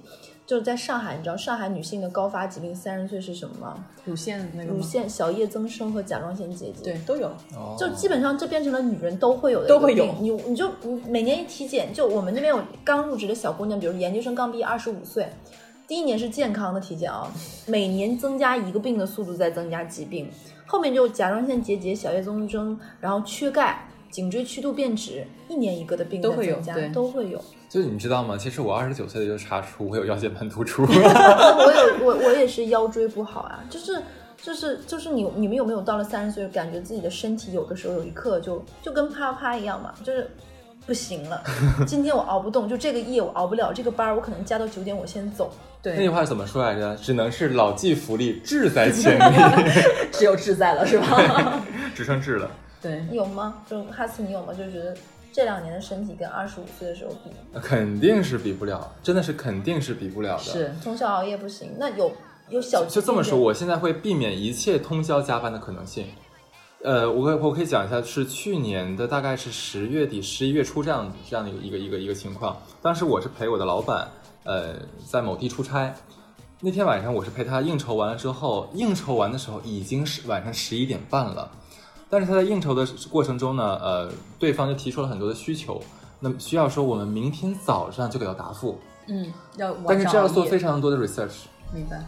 [0.50, 3.84] 就是在上海，你知道上海女性的高发疾病三十岁是什么吗？
[4.04, 7.30] 乳腺那个乳腺小叶增生和甲状腺结节，对，都有。
[7.78, 10.04] 就基本上这变成了女人都会有的，都会有。
[10.18, 10.68] 你你就
[11.06, 15.28] 每年一体检，就我们那边有刚入职的小姑娘，比如研究生刚毕业二十五岁，
[15.86, 17.32] 第一年是健康的体检啊，
[17.68, 20.28] 每年增加一个病的速度在增加疾病，
[20.66, 26.60] 后面就甲状腺结节、小叶增生，然后缺钙、颈椎曲度变直，一年一个的病都会有，
[26.92, 27.40] 都会有。
[27.70, 28.36] 就你知道吗？
[28.36, 30.82] 其实我二十九岁就查出我有腰间盘突出。
[30.90, 34.02] 我有我我也是腰椎不好啊，就是
[34.42, 40.28] 就是就是你你们有没有到了三十岁，感觉自己的身体有的时候有一刻就就跟啪啪一样嘛，就是
[40.84, 41.40] 不行了。
[41.86, 45.52] 今天我熬不动，就这个夜我熬不了，这个班我可能加到九点我先走。
[45.80, 46.96] 对，那句话怎么说来着？
[46.96, 49.70] 只能是老骥伏枥，志在千里。
[50.10, 51.62] 只有志在了是吧？
[51.94, 52.50] 只剩志了。
[52.82, 53.62] 对，有吗？
[53.70, 54.52] 就哈斯你有吗？
[54.52, 54.92] 就觉得。
[55.32, 60.42] 这两年的身体跟二十五岁的时候比，肯定是比不了，真的是肯定是比不了的。
[60.42, 62.12] 是通宵熬夜不行，那有
[62.48, 66.06] 有小就这么说，我现在会避免一切通宵加班的可能性。
[66.82, 72.56] 呃，我我可以讲一下，是去年的大概是十月底、十一月初这样这样的一个一个一个情况。
[72.80, 74.08] 当时我是陪我的老板，
[74.44, 74.74] 呃，
[75.06, 75.94] 在某地出差，
[76.60, 81.50] 那天晚上我是陪他应酬完了之后，应酬完的时候已经是晚上十一点半了。
[82.10, 85.80] 但是他在应酬的过程中呢，呃，对方就提出了很多的需求，
[86.18, 92.04] 那么需要说我们明天早上就给到答复，嗯，要，但是这要做非常多的 research，明白，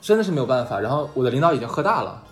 [0.00, 0.80] 真的是没有办法。
[0.80, 2.22] 然后我的领导已经喝大了，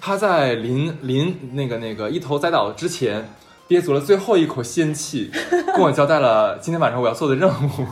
[0.00, 3.30] 他在临临那个那个一头栽倒之前，
[3.68, 5.30] 憋足了最后一口仙气，
[5.74, 7.86] 跟我交代了今天晚上我要做的任务。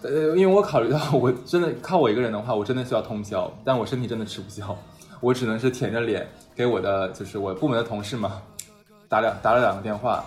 [0.00, 4.74] 呃，因为我考虑到我真的靠我一个人的话，我真的需要通宵，但我身体真的吃不消，
[5.20, 6.26] 我只能是舔着脸。
[6.58, 8.42] 给我的就是我部门的同事嘛，
[9.08, 10.24] 打两打了两个电话，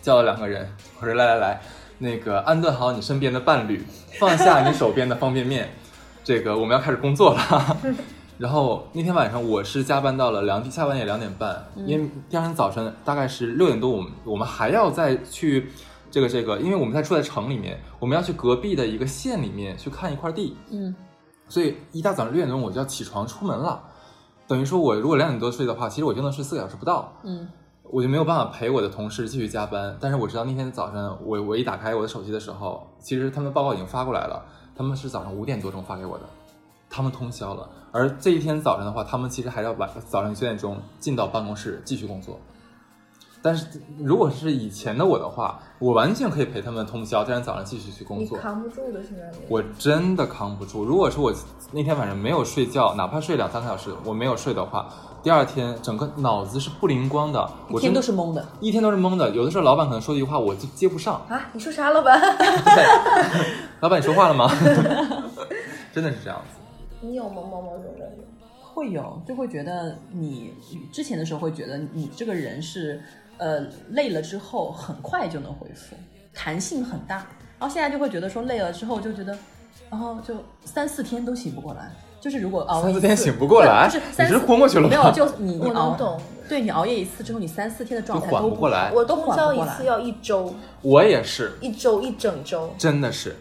[0.00, 0.66] 叫了两个人，
[0.98, 1.60] 我说来来来，
[1.98, 3.84] 那个安顿好你身边的伴侣，
[4.18, 5.68] 放下你手边的方便面，
[6.24, 7.76] 这个我们要开始工作了。
[8.40, 15.70] 然后那天晚上我是加班到了两点，下半夜两点半，因为第二天早晨大概是六点多，我们我们还要再去
[16.10, 20.96] 这个这个，因为我们在住在城里面，我们要去隔壁的一个县里面去看一块地，嗯，
[21.46, 23.90] 所以一大早上六点钟我就要起床出门了。
[24.46, 27.12] 等于说，我如果两点多睡的话，其实我就能睡四个小时不到。
[27.22, 27.48] 嗯，
[27.84, 29.96] 我就没有办法陪我的同事继续加班。
[30.00, 34.44] 但是我知道那天早上，我我一打开我的手机的时候，其实他们报告已经发过来了。
[34.74, 36.24] 他们是早上五点多钟发给我的，
[36.90, 37.68] 他们通宵了。
[37.92, 42.38] 而这一天早上的话，他们其实还要晚早上九点钟进到办公室继续工作。
[43.42, 43.66] 但是
[43.98, 48.38] 如果是以前的我的话，我完全可以陪他们通宵，第二天早上继续去工作。
[48.38, 50.84] 你扛不住的，现在我真的扛不住。
[50.84, 51.34] 如果说我
[51.72, 54.88] 那天晚上没有睡觉，哪怕睡两三个小时，我没有睡的话，
[55.24, 59.28] 第二天整个脑子是不灵光的，一天都是懵的，一天都是懵的。
[59.30, 61.50] 有的时候老板可能说一句话，我就接不上啊。
[61.52, 62.20] 你说啥， 老板？
[63.80, 64.48] 老板，你说话了吗？
[65.92, 66.60] 真的是这样子。
[67.00, 68.08] 你有某某某种人
[68.72, 70.54] 会有，就会觉得你
[70.92, 73.02] 之前的时候会觉得你这个人是。
[73.38, 75.96] 呃，累了之后很快就能恢复，
[76.34, 77.16] 弹性很大。
[77.58, 79.36] 然后现在就会觉得说累了之后就觉得，
[79.90, 81.90] 然后就三四天都醒不过来。
[82.20, 84.88] 就是如果熬三四天醒不过来，就是你是昏过去了吗？
[84.88, 86.20] 没有，就你你熬，懂？
[86.48, 88.92] 对你熬夜一次之后，你三四天的状态都缓不过来。
[88.94, 93.34] 我都通宵一次要一周，我也是一周一整周，真的是。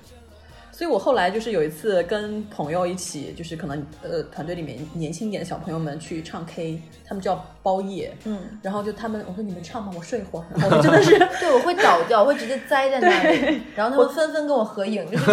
[0.81, 15.25] 所以我后来就是有一次跟朋友一起，就是可能呃团队里面年轻一点的小朋友们去唱 K，他们叫包夜，嗯，然后就他们我说你们唱吧，我睡一会儿， 我真的是对我会倒掉，我会直接栽在那里，然后他们纷纷跟我合影，就是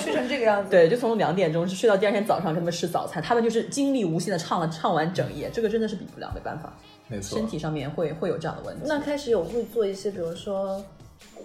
[0.00, 0.70] 睡成这个样子。
[0.72, 6.72] 对，就从两点钟睡到第二天早上跟他们吃早餐，他们就是精力无限的唱了唱完整夜，这个真的是比不了，没办法，
[7.08, 8.84] 没错，身体上面会会有这样的问题。
[8.86, 10.82] 那开始有会做一些，比如说。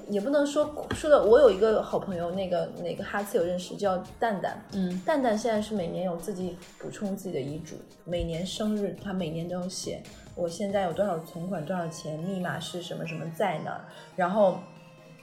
[0.10, 4.64] 也不能说说的，我有一个好朋友，那个哪个哈次有认识，叫蛋蛋。
[4.74, 10.02] 嗯，蛋蛋现在是每年有自己补充自己的遗嘱，每年生日他每年都有写，
[10.36, 13.82] 我现在有多少存款，多少钱，密码是什么什么在哪儿，
[14.16, 14.60] 然后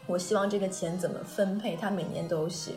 [0.07, 2.73] 我希望这个钱怎么分配，他每年都有写。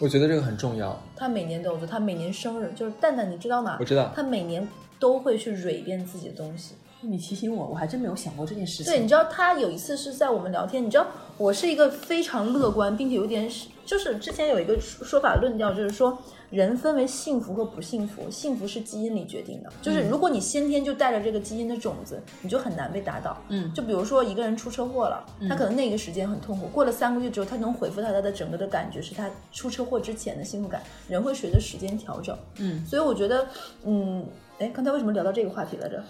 [0.00, 0.96] 我觉得这个很重要。
[1.16, 3.76] 他每年都有做，他每年生日就是蛋蛋，你知道吗？
[3.80, 4.12] 我知道。
[4.14, 4.66] 他每年
[5.00, 6.74] 都会去蕊一遍自己的东西。
[7.00, 8.92] 你提醒我，我还真没有想过这件事情。
[8.92, 13.48] 对，你知道他有一次是在我们聊天，你知道我是一个非常乐观，并且有点
[13.86, 16.18] 就是之前有一个说法论调，就是说
[16.50, 23.36] 人分为幸福和不幸福，幸福是基因里决定的，就是如果你先天就带着这个基因的种子，你就很难被打倒。
[23.48, 32.36] 嗯，就比如说一个人出车祸了，他可能那个时间很痛苦，过了三个月之后，他能恢复他他的整个的感觉是他出车祸之前的幸福感，人会随着时间调整。
[32.56, 33.46] 嗯，所以我觉得，
[33.84, 34.26] 嗯。
[34.58, 36.02] 哎，刚才为什么聊到这个话题来着？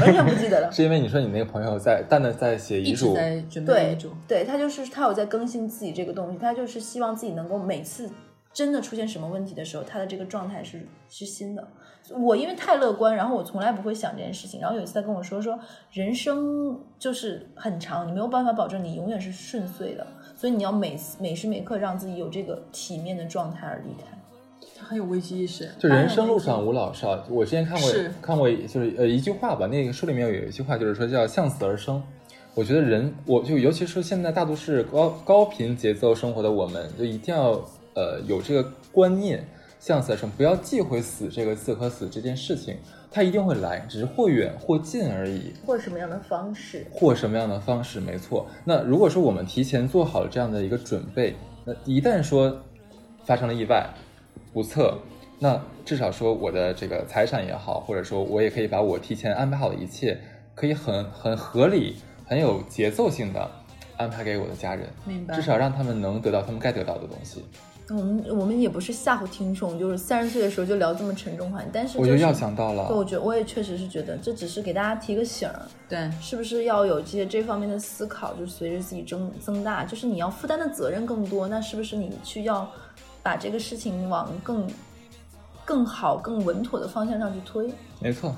[0.00, 0.70] 完全不记得了。
[0.72, 4.12] 是因为你说你那个朋友在蛋蛋在写遗嘱，在准备遗嘱。
[4.26, 8.10] 对他就是他有在更新自己这个东西，他就是希望自己能够每次
[8.52, 11.66] 真的出现什么问题的时候，他的这个状态是是新的。
[12.10, 14.60] 我因为太乐观，然后我从来不会想这件事情。
[14.60, 15.58] 然后有一次他跟我说说，
[15.92, 24.06] 人生就是很长，你没有办法保证你永远是顺遂的，所以你要每每时每刻让自己有这个体面的状态而离开。
[24.88, 27.22] 很有危机意识，就人生路上无老少。
[27.28, 32.02] 我之前看过看过，就是呃一句话吧，那个书里面有一句话，就是说叫向死而生。
[32.54, 37.50] 我觉得人，我就尤其是现在大都市高高频节奏生活的我们，就一定要
[37.94, 39.46] 呃有这个观念，
[39.78, 42.74] 向死而生，不要忌讳死这个字和死这件事情，
[43.10, 48.46] 它一定会来，只是或远或近而已，或什么样的方式，或什么样的方式，没错。
[48.64, 51.36] 那如果说我们提前做好了这样的一个准备，
[51.66, 52.58] 那一旦说
[53.26, 53.86] 发生了意外。
[54.58, 54.98] 不测，
[55.38, 60.18] 那至少说我的这个财产也好，或者说我也可以把我提前安排好的一切，
[60.52, 61.94] 可以很很合理、
[62.26, 63.48] 很有节奏性的
[63.96, 65.36] 安排给我的家人，明白？
[65.36, 67.44] 至少让他们能得到他们该得到的东西。
[67.90, 78.34] 我们我们也不是吓唬听众，就是三十岁的时候就聊这么沉重话题，但是我就要想到了，对，我觉得我也确实是觉得这只是给大家提个醒儿，对，是不是要有这些这方面的思考？
[78.34, 82.68] 就随着自己增增大，就是你要负担的责任更多，那是不是你去要？
[83.28, 84.66] 把这个事情往更
[85.62, 87.70] 更好、更稳妥的方向上去推，
[88.00, 88.34] 没错，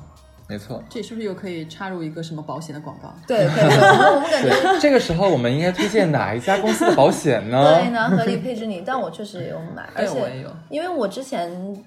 [0.48, 0.82] 没错。
[0.90, 3.14] 这是不是又可以插入一个什么保险的广告？
[3.24, 3.64] 对，可以。
[4.16, 7.62] 我们感觉这个时候我们应该推荐哪一家公司的保险呢？
[7.78, 8.82] 对，呢，合理配置你。
[8.84, 11.80] 但我确实也有买，而且我也有，因为我之前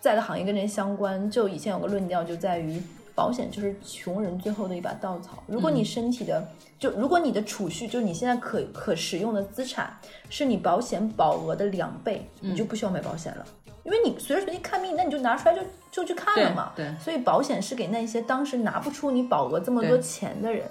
[0.00, 2.82] 在的行业跟这相关，就以前有个论调就在于。
[3.18, 5.42] 保险就是穷人最后的一把稻草。
[5.48, 6.40] 如果你身体的，
[6.78, 9.92] 就如果你的储蓄，就是你现在可可使用的资产，
[10.30, 13.44] 是你保险保额的两倍，你就不需要买保险了，
[13.82, 16.72] 因为你随时随地看病，那你就拿出来就就去看了嘛。
[16.76, 20.64] 对，所以保险是给那些当时拿不出你保额这么多钱的人。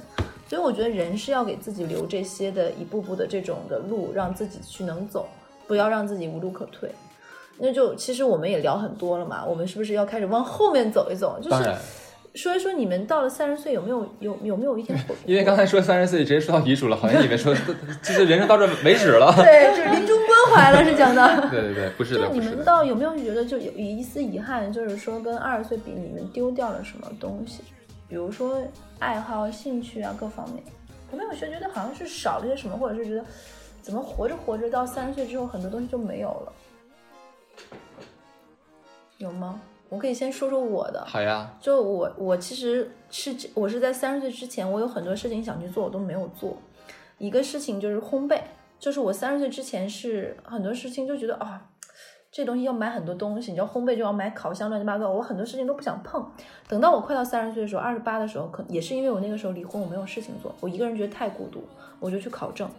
[0.47, 5.27] 所以我觉得人是要给自己留这些的一步步的这种的路，让自己去能走，
[5.67, 6.89] 不要让自己无路可退。
[7.57, 11.37] 那就其实我们也聊很多了嘛，我们是不是要开始往后面走一走？
[11.43, 11.75] 就是。
[12.37, 14.97] 说一说你们到了三十岁有没有有有没有一天？
[15.25, 17.53] 因为刚才说三十岁直接说到遗嘱了，好像以为说
[18.03, 19.33] 就是人生到这为止了。
[19.43, 21.49] 对，就是临终关怀了，是讲的。
[21.49, 22.27] 对对对，不是的。
[22.27, 24.71] 就你们到有没有觉得就有一丝遗憾？
[24.71, 27.63] 就是说跟二十岁比，你们丢掉了什么东西？
[28.07, 28.61] 比如说
[28.99, 30.63] 爱好、兴趣啊，各方面，
[31.11, 33.25] 有没有觉得好像是少了些什么，或者是觉得
[33.81, 36.53] 怎么活着活着到三十岁之后很多东西就没有了？
[39.17, 39.59] 有吗？
[39.89, 41.49] 我可以先说说我的，好呀。
[41.61, 46.57] 就我，我其实是我是在三十岁之前，我有很多事情想去做，我都没有做。
[47.17, 48.41] 一个事情就是烘焙，
[48.79, 51.69] 就是我三十岁之前是很多事情就觉得啊，
[52.31, 56.23] 这东西要买很多东西，你知道烘焙就要买烤箱乱七八糟，我很多事情都不想碰。
[56.67, 61.63] 等到我快到三十岁的时候，二十八的时候，可也是因为我那个时候离婚，我没有事情做，我一个人觉得太孤独，
[61.99, 62.69] 我就去考证，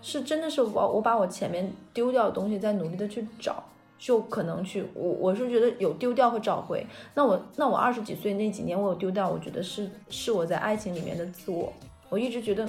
[0.00, 3.62] 是真的是我我把我前面丢掉的东西在努力的去找。
[3.98, 6.86] 就可能去我我是觉得有丢掉和找回。
[7.14, 11.72] 那我那我二十几岁那几年我有丢掉，我觉得是是我在爱情里面的自我。
[12.10, 12.64] 我一直觉得，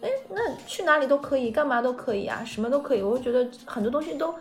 [0.00, 3.02] 哎，那去哪里都可以，干嘛都可以啊，什么都可以。
[3.02, 4.34] 我就觉得很多东西都。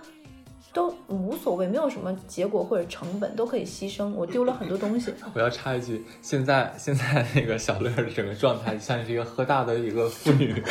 [0.73, 4.11] 都无所谓，没有什么结果或者成本，都可以牺牲。
[4.13, 5.13] 我丢了很多东西。
[5.35, 10.61] 我要插一句，现在现在那个小乐的整个状态像是一个喝大的一个妇女，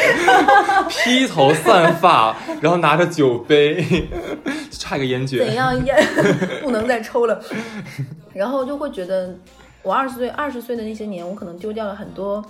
[0.91, 4.09] 披头散发，然后拿着酒杯，
[4.73, 5.47] 差一个烟卷。
[5.47, 5.97] 怎样烟
[6.61, 7.41] 不能再抽了？
[8.35, 9.33] 然后就会觉得，
[9.83, 12.45] 我二十岁二十岁的那些年，我可能丢掉了很多。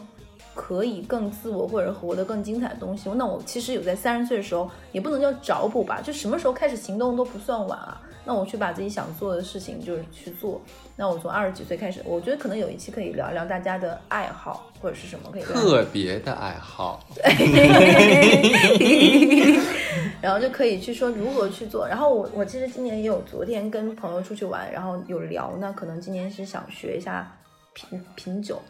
[0.55, 8.01] 可以更自我或者活得更精彩的东西，那我其实有在三十岁的时候，也不能叫找补吧，就什么时候开始行动都不算晚啊。
[8.25, 10.61] 那我去把自己想做的事情就是去做。
[10.95, 17.01] 那我从二十几岁开始，我觉得可能有一期可以聊一聊大家的爱好或者是什么可以特别的爱好，
[20.23, 21.89] 然后就可以去说如何去做。
[21.89, 27.29] 然后我我其实今年也有昨天跟朋友出去玩，然后有聊，那可能今年是想学一下
[27.73, 28.63] 品品酒。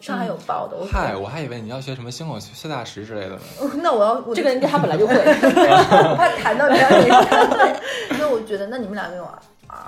[0.00, 3.40] 上海有报的，嗨，我还以为你要学什么星火四大石之类的呢。
[3.82, 8.16] 那我要这个人，他本来就会， 我怕谈到别人没谈对。
[8.16, 9.38] 所以我觉得，那你们俩没有啊？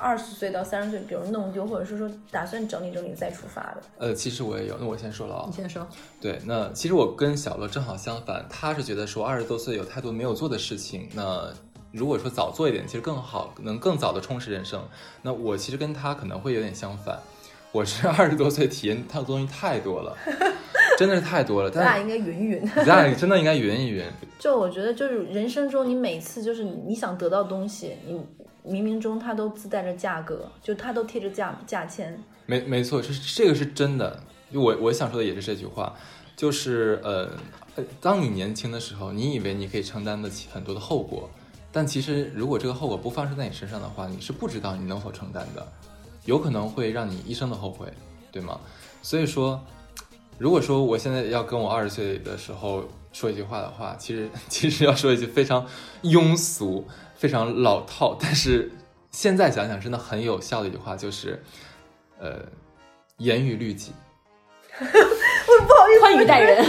[0.01, 3.83] 二十岁到三十岁，比如弄丢，或者是说打算整理整理再出发的？
[3.99, 5.45] 呃，其实我也有，那我先说了啊。
[5.47, 5.87] 你先说。
[6.21, 11.49] 对，那其实我跟小乐正好相反，他是觉得说二十多岁有太多没有做的事情，那
[11.91, 14.83] 如果说早做一点，其实更好，能更早的充实人生。
[15.23, 17.19] 那我其实跟他可能会有点相反，
[17.73, 20.17] 我是二十多岁体验他的东西太多了，
[20.99, 21.71] 真的是太多了。
[21.71, 24.05] 咱俩应该匀匀，咱俩 真的应该匀一匀。
[24.39, 28.21] 就我觉得，就是人生中你每次就是你想得到东西，你。
[28.65, 32.17] 冥冥中它都自带着价格，就它都贴着价价签。
[32.47, 34.23] 没没错，是这个是真的。
[34.53, 35.93] 我我想说的也是这句话，
[36.37, 37.29] 就是呃，
[38.01, 41.29] 当你年轻的时候，你以为你可以承担得起很多的后果，
[41.73, 45.67] 但其实如果这个后果不发生在你身上的话，你是不知道你能否承担的，
[46.25, 47.93] 有可能会让你一生的后悔，
[48.31, 48.61] 对吗？
[49.03, 49.61] 所以说，
[50.39, 55.67] 如果说我现在要跟我二十岁的时候说一句话的话，其实 其实要说一句非常
[56.03, 56.87] 庸俗。
[57.15, 58.69] 非常老套，但是
[59.13, 61.41] 现在想想真的很有效的一句话就是，
[62.19, 62.41] 呃，
[63.19, 63.93] 严于律己。
[64.81, 66.65] 我不好意思，宽以 待人。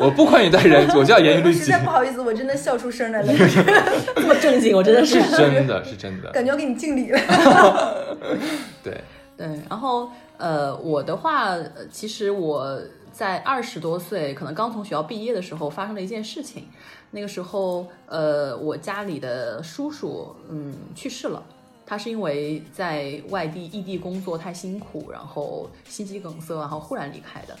[0.00, 1.60] 我不宽以待人，我叫严于律己。
[1.60, 3.32] 实在不好意思，我真的笑出声来了。
[4.16, 8.06] 这么正经，我真的是真的是真的，感觉要给你敬礼了。
[8.82, 9.00] 对
[9.36, 11.56] 对，然后呃，我的话，
[11.90, 12.80] 其实我
[13.12, 16.68] 在二十多岁，可能刚从学校毕业的时候，发生了一件事情。
[17.10, 21.42] 那个时候，呃，我家里的叔叔，嗯，去世了。
[21.90, 27.58] 他是因为在外地异地工作太辛苦，然后心肌梗塞，然后忽然离开的。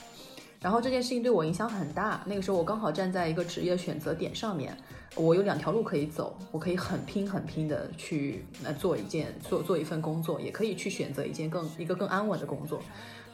[0.60, 2.22] 然后这件事情对我影响很大。
[2.26, 4.76] 那个时候我刚好站在一个职业选择点上面，
[5.16, 12.80] 我有两条路可以走，我可以很拼很拼的去呃做一件做做一份工作，也可以去选择一件更一个更安稳的工作。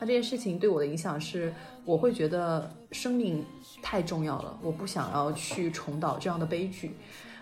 [0.01, 1.53] 那这件事情对我的影响是，
[1.85, 3.45] 我会觉得生命
[3.83, 6.97] 太重要了，我不想要去重蹈这样的悲剧，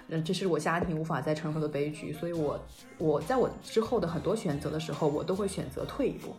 [0.09, 2.59] 嗯，这是我家庭无法再承受的悲剧，所以我
[2.99, 6.35] 我在我之后的很多选择的时候，我都会选择退一步，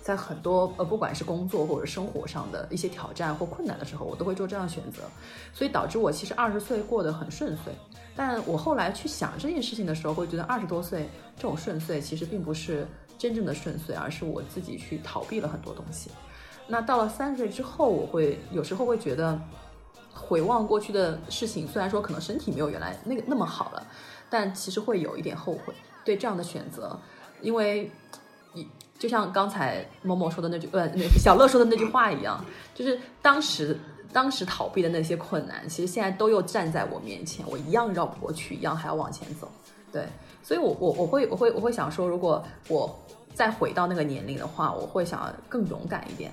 [0.00, 5.02] 在很多呃不管是工作或者生活上的一些挑战或困难的时候，我都会做这样选择，
[5.52, 7.72] 所以导致我其实二十岁过得很顺遂，
[8.16, 12.86] 但我后来去想这件事情的时候，会觉得二十多岁这种顺遂其实并不是。
[13.20, 16.10] 真正的顺遂，而是我自己去逃避了很多东西。
[16.66, 19.38] 那到了三十岁之后，我会有时候会觉得，
[20.14, 23.86] 回望过去的事情，虽然说可能身体没有原来那个那么好了，
[24.28, 26.98] 但其实会有一点后悔对这样的选择，
[27.40, 27.90] 因为，
[28.54, 28.66] 一
[28.98, 32.44] 就像刚才某某说的那句，呃，那小乐说的那句话一样，
[32.74, 33.78] 就是当时
[34.12, 39.50] 当时逃避的那些困难，其实现在都又站在我面前，我一样绕不过去，一样还要往前走。
[39.92, 40.06] 对，
[40.42, 42.94] 所以我我我会我会我会想说，如果我
[43.34, 46.30] 再回到那个年龄的话，我会想要更勇敢一点，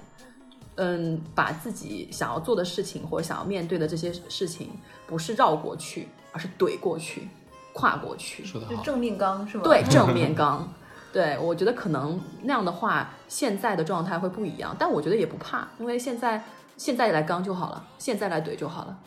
[0.77, 4.69] 嗯，把自己想要做的事情或者想要面对的这些事情，
[5.05, 7.27] 不是绕过去，而是怼过去，
[7.73, 8.45] 跨过去。
[8.45, 9.63] 说的好，正面刚是吗？
[9.63, 10.67] 对，正面刚。
[11.11, 16.43] 对，我觉得可能那样的话，现在的状态会不一样，但我觉得也不怕，因为现在
[16.77, 18.97] 现在来刚就好了，现在来怼就好了，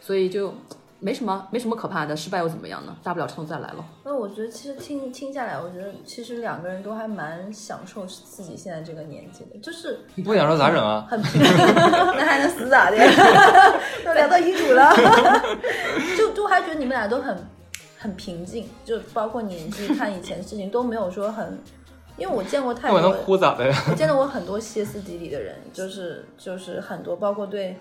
[0.00, 0.54] 所以就。
[1.00, 2.94] 没什么，没什么可怕的，失败又怎么样呢？
[3.02, 3.84] 大不了从头再来了。
[4.04, 11.06] 那我觉得其实听听下来，我觉得其实两个人都还蛮享受自己现在这个年纪的，就是你不享受咋整啊？
[11.10, 12.96] 很平， 那还能死咋的？
[14.04, 14.92] 都聊到遗嘱了，
[16.18, 17.36] 就就还觉得你们俩都很
[17.98, 21.58] 很平静，就包括年纪看以前事情都没有说很，
[22.18, 23.84] 因为我见过太多，我能哭咋的呀？
[23.90, 27.76] 我见到过很多歇斯底里的人，就是就是很多，包括对。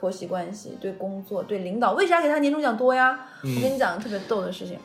[0.00, 3.26] 婆媳关系，对工作，对领导，为啥给他年终奖多呀？
[3.42, 4.78] 我跟你讲个特别逗的事情，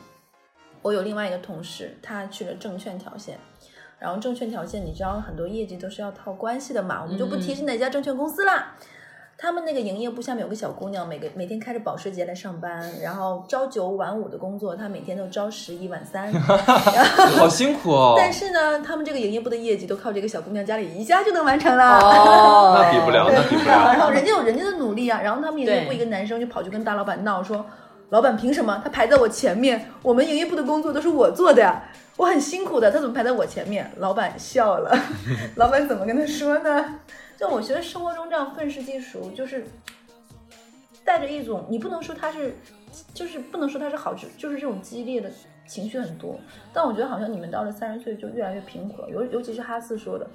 [0.82, 3.38] 我有另外一个同事，他去了证券条线，
[3.98, 8.76] 然后证券条线，你知道很多业绩都是要套关系的嘛，我们就不提是哪家证券公司啦。
[9.38, 16.32] 他们那个营业部下面有个小姑娘，每个每天开着保时捷来上班，然后朝九晚五的工作，她每天都朝十一晚三，
[17.36, 18.14] 好辛苦哦。
[18.18, 23.92] 但是呢，他们这个营业部的业绩都靠这个小姑娘家里一下就能完成了，那比不了，那比不了。
[23.92, 27.66] 然后人家有人家的努力啊，然后他们营业部一个男生就跑去跟大老板闹说，
[28.08, 29.90] 老板凭什么他排在我前面？
[30.00, 31.82] 我们营业部的工作都是我做的呀，
[32.16, 33.92] 我很辛苦的，他怎么排在我前面？
[33.98, 34.98] 老板笑了，
[35.56, 36.84] 老板怎么跟他说呢？
[37.38, 39.66] 就我觉得生活中这样愤世嫉俗，就是
[41.04, 42.56] 带着一种你不能说他是，
[43.12, 45.30] 就是不能说他是好，就就是这种激烈的
[45.66, 46.38] 情绪很多。
[46.72, 50.26] 但我觉得好像你们到了三十岁就越来越平和，尤尤其是哈斯说的，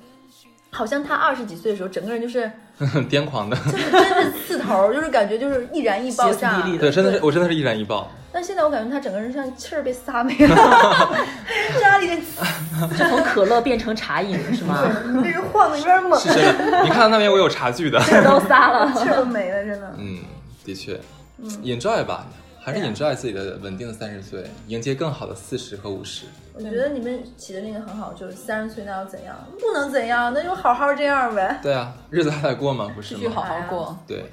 [0.70, 2.50] 好像他二十几岁的时候整个人就是
[3.10, 8.10] 癫狂的，就是真是刺头，就是感觉就是易燃易爆炸，对，真的是我真的是易燃易爆。
[8.32, 10.56] 但现在我感觉他整个人像气儿被撒没了，
[11.82, 12.16] 家里的
[12.98, 14.82] 就从可乐变成茶饮是吗？
[15.24, 16.20] 这人晃的有点猛。
[16.20, 19.94] 是真的，你看到那边我有茶具的，气儿都撒了，气儿都没了，真的。
[19.98, 20.20] 嗯，
[20.64, 21.00] 的确
[21.64, 22.26] ，enjoy 吧，
[22.64, 26.26] 还是 enjoy 自己的稳定的三十岁，迎接更好的四十和五十。
[26.54, 29.36] 我觉得你们起的那个很好，就是三十岁那要怎样？
[29.60, 31.60] 不能怎样，那就好好这样呗。
[31.62, 32.90] 对啊，日子还得过嘛？
[32.96, 33.50] 不是继续好吗？
[33.50, 33.98] 好过。
[34.08, 34.26] 对，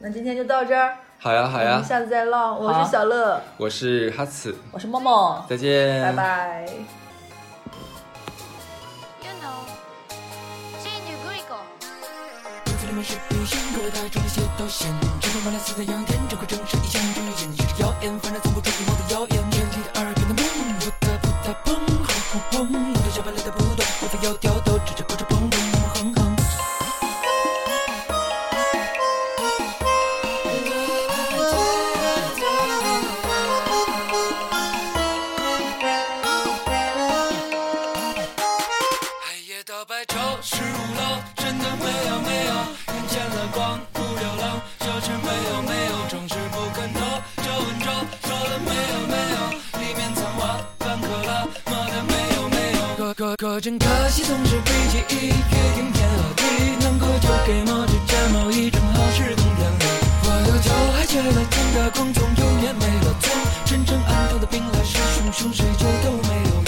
[0.00, 2.54] 那今天就到这儿，好呀好呀我们，下次再唠。
[2.54, 6.12] 我是小乐，我是哈茨，我是默默，再见，拜。
[6.12, 6.68] 拜。
[9.20, 9.66] You know,
[10.78, 11.58] Gene Grigo.
[12.64, 18.60] 本子里面是表现，各位大众的写到线，这份本来似在扬言，这块正是一项之言，也是谣言，反正从不
[53.60, 56.42] 真可惜，总是被记忆决定天和地，
[56.80, 59.84] 难过就给猫吃件猫衣，正好是冬天里。
[60.22, 66.67] 我有脚还缺了天的光，总有年没了错，真正暗淡的病来是穷穷，谁就都没有。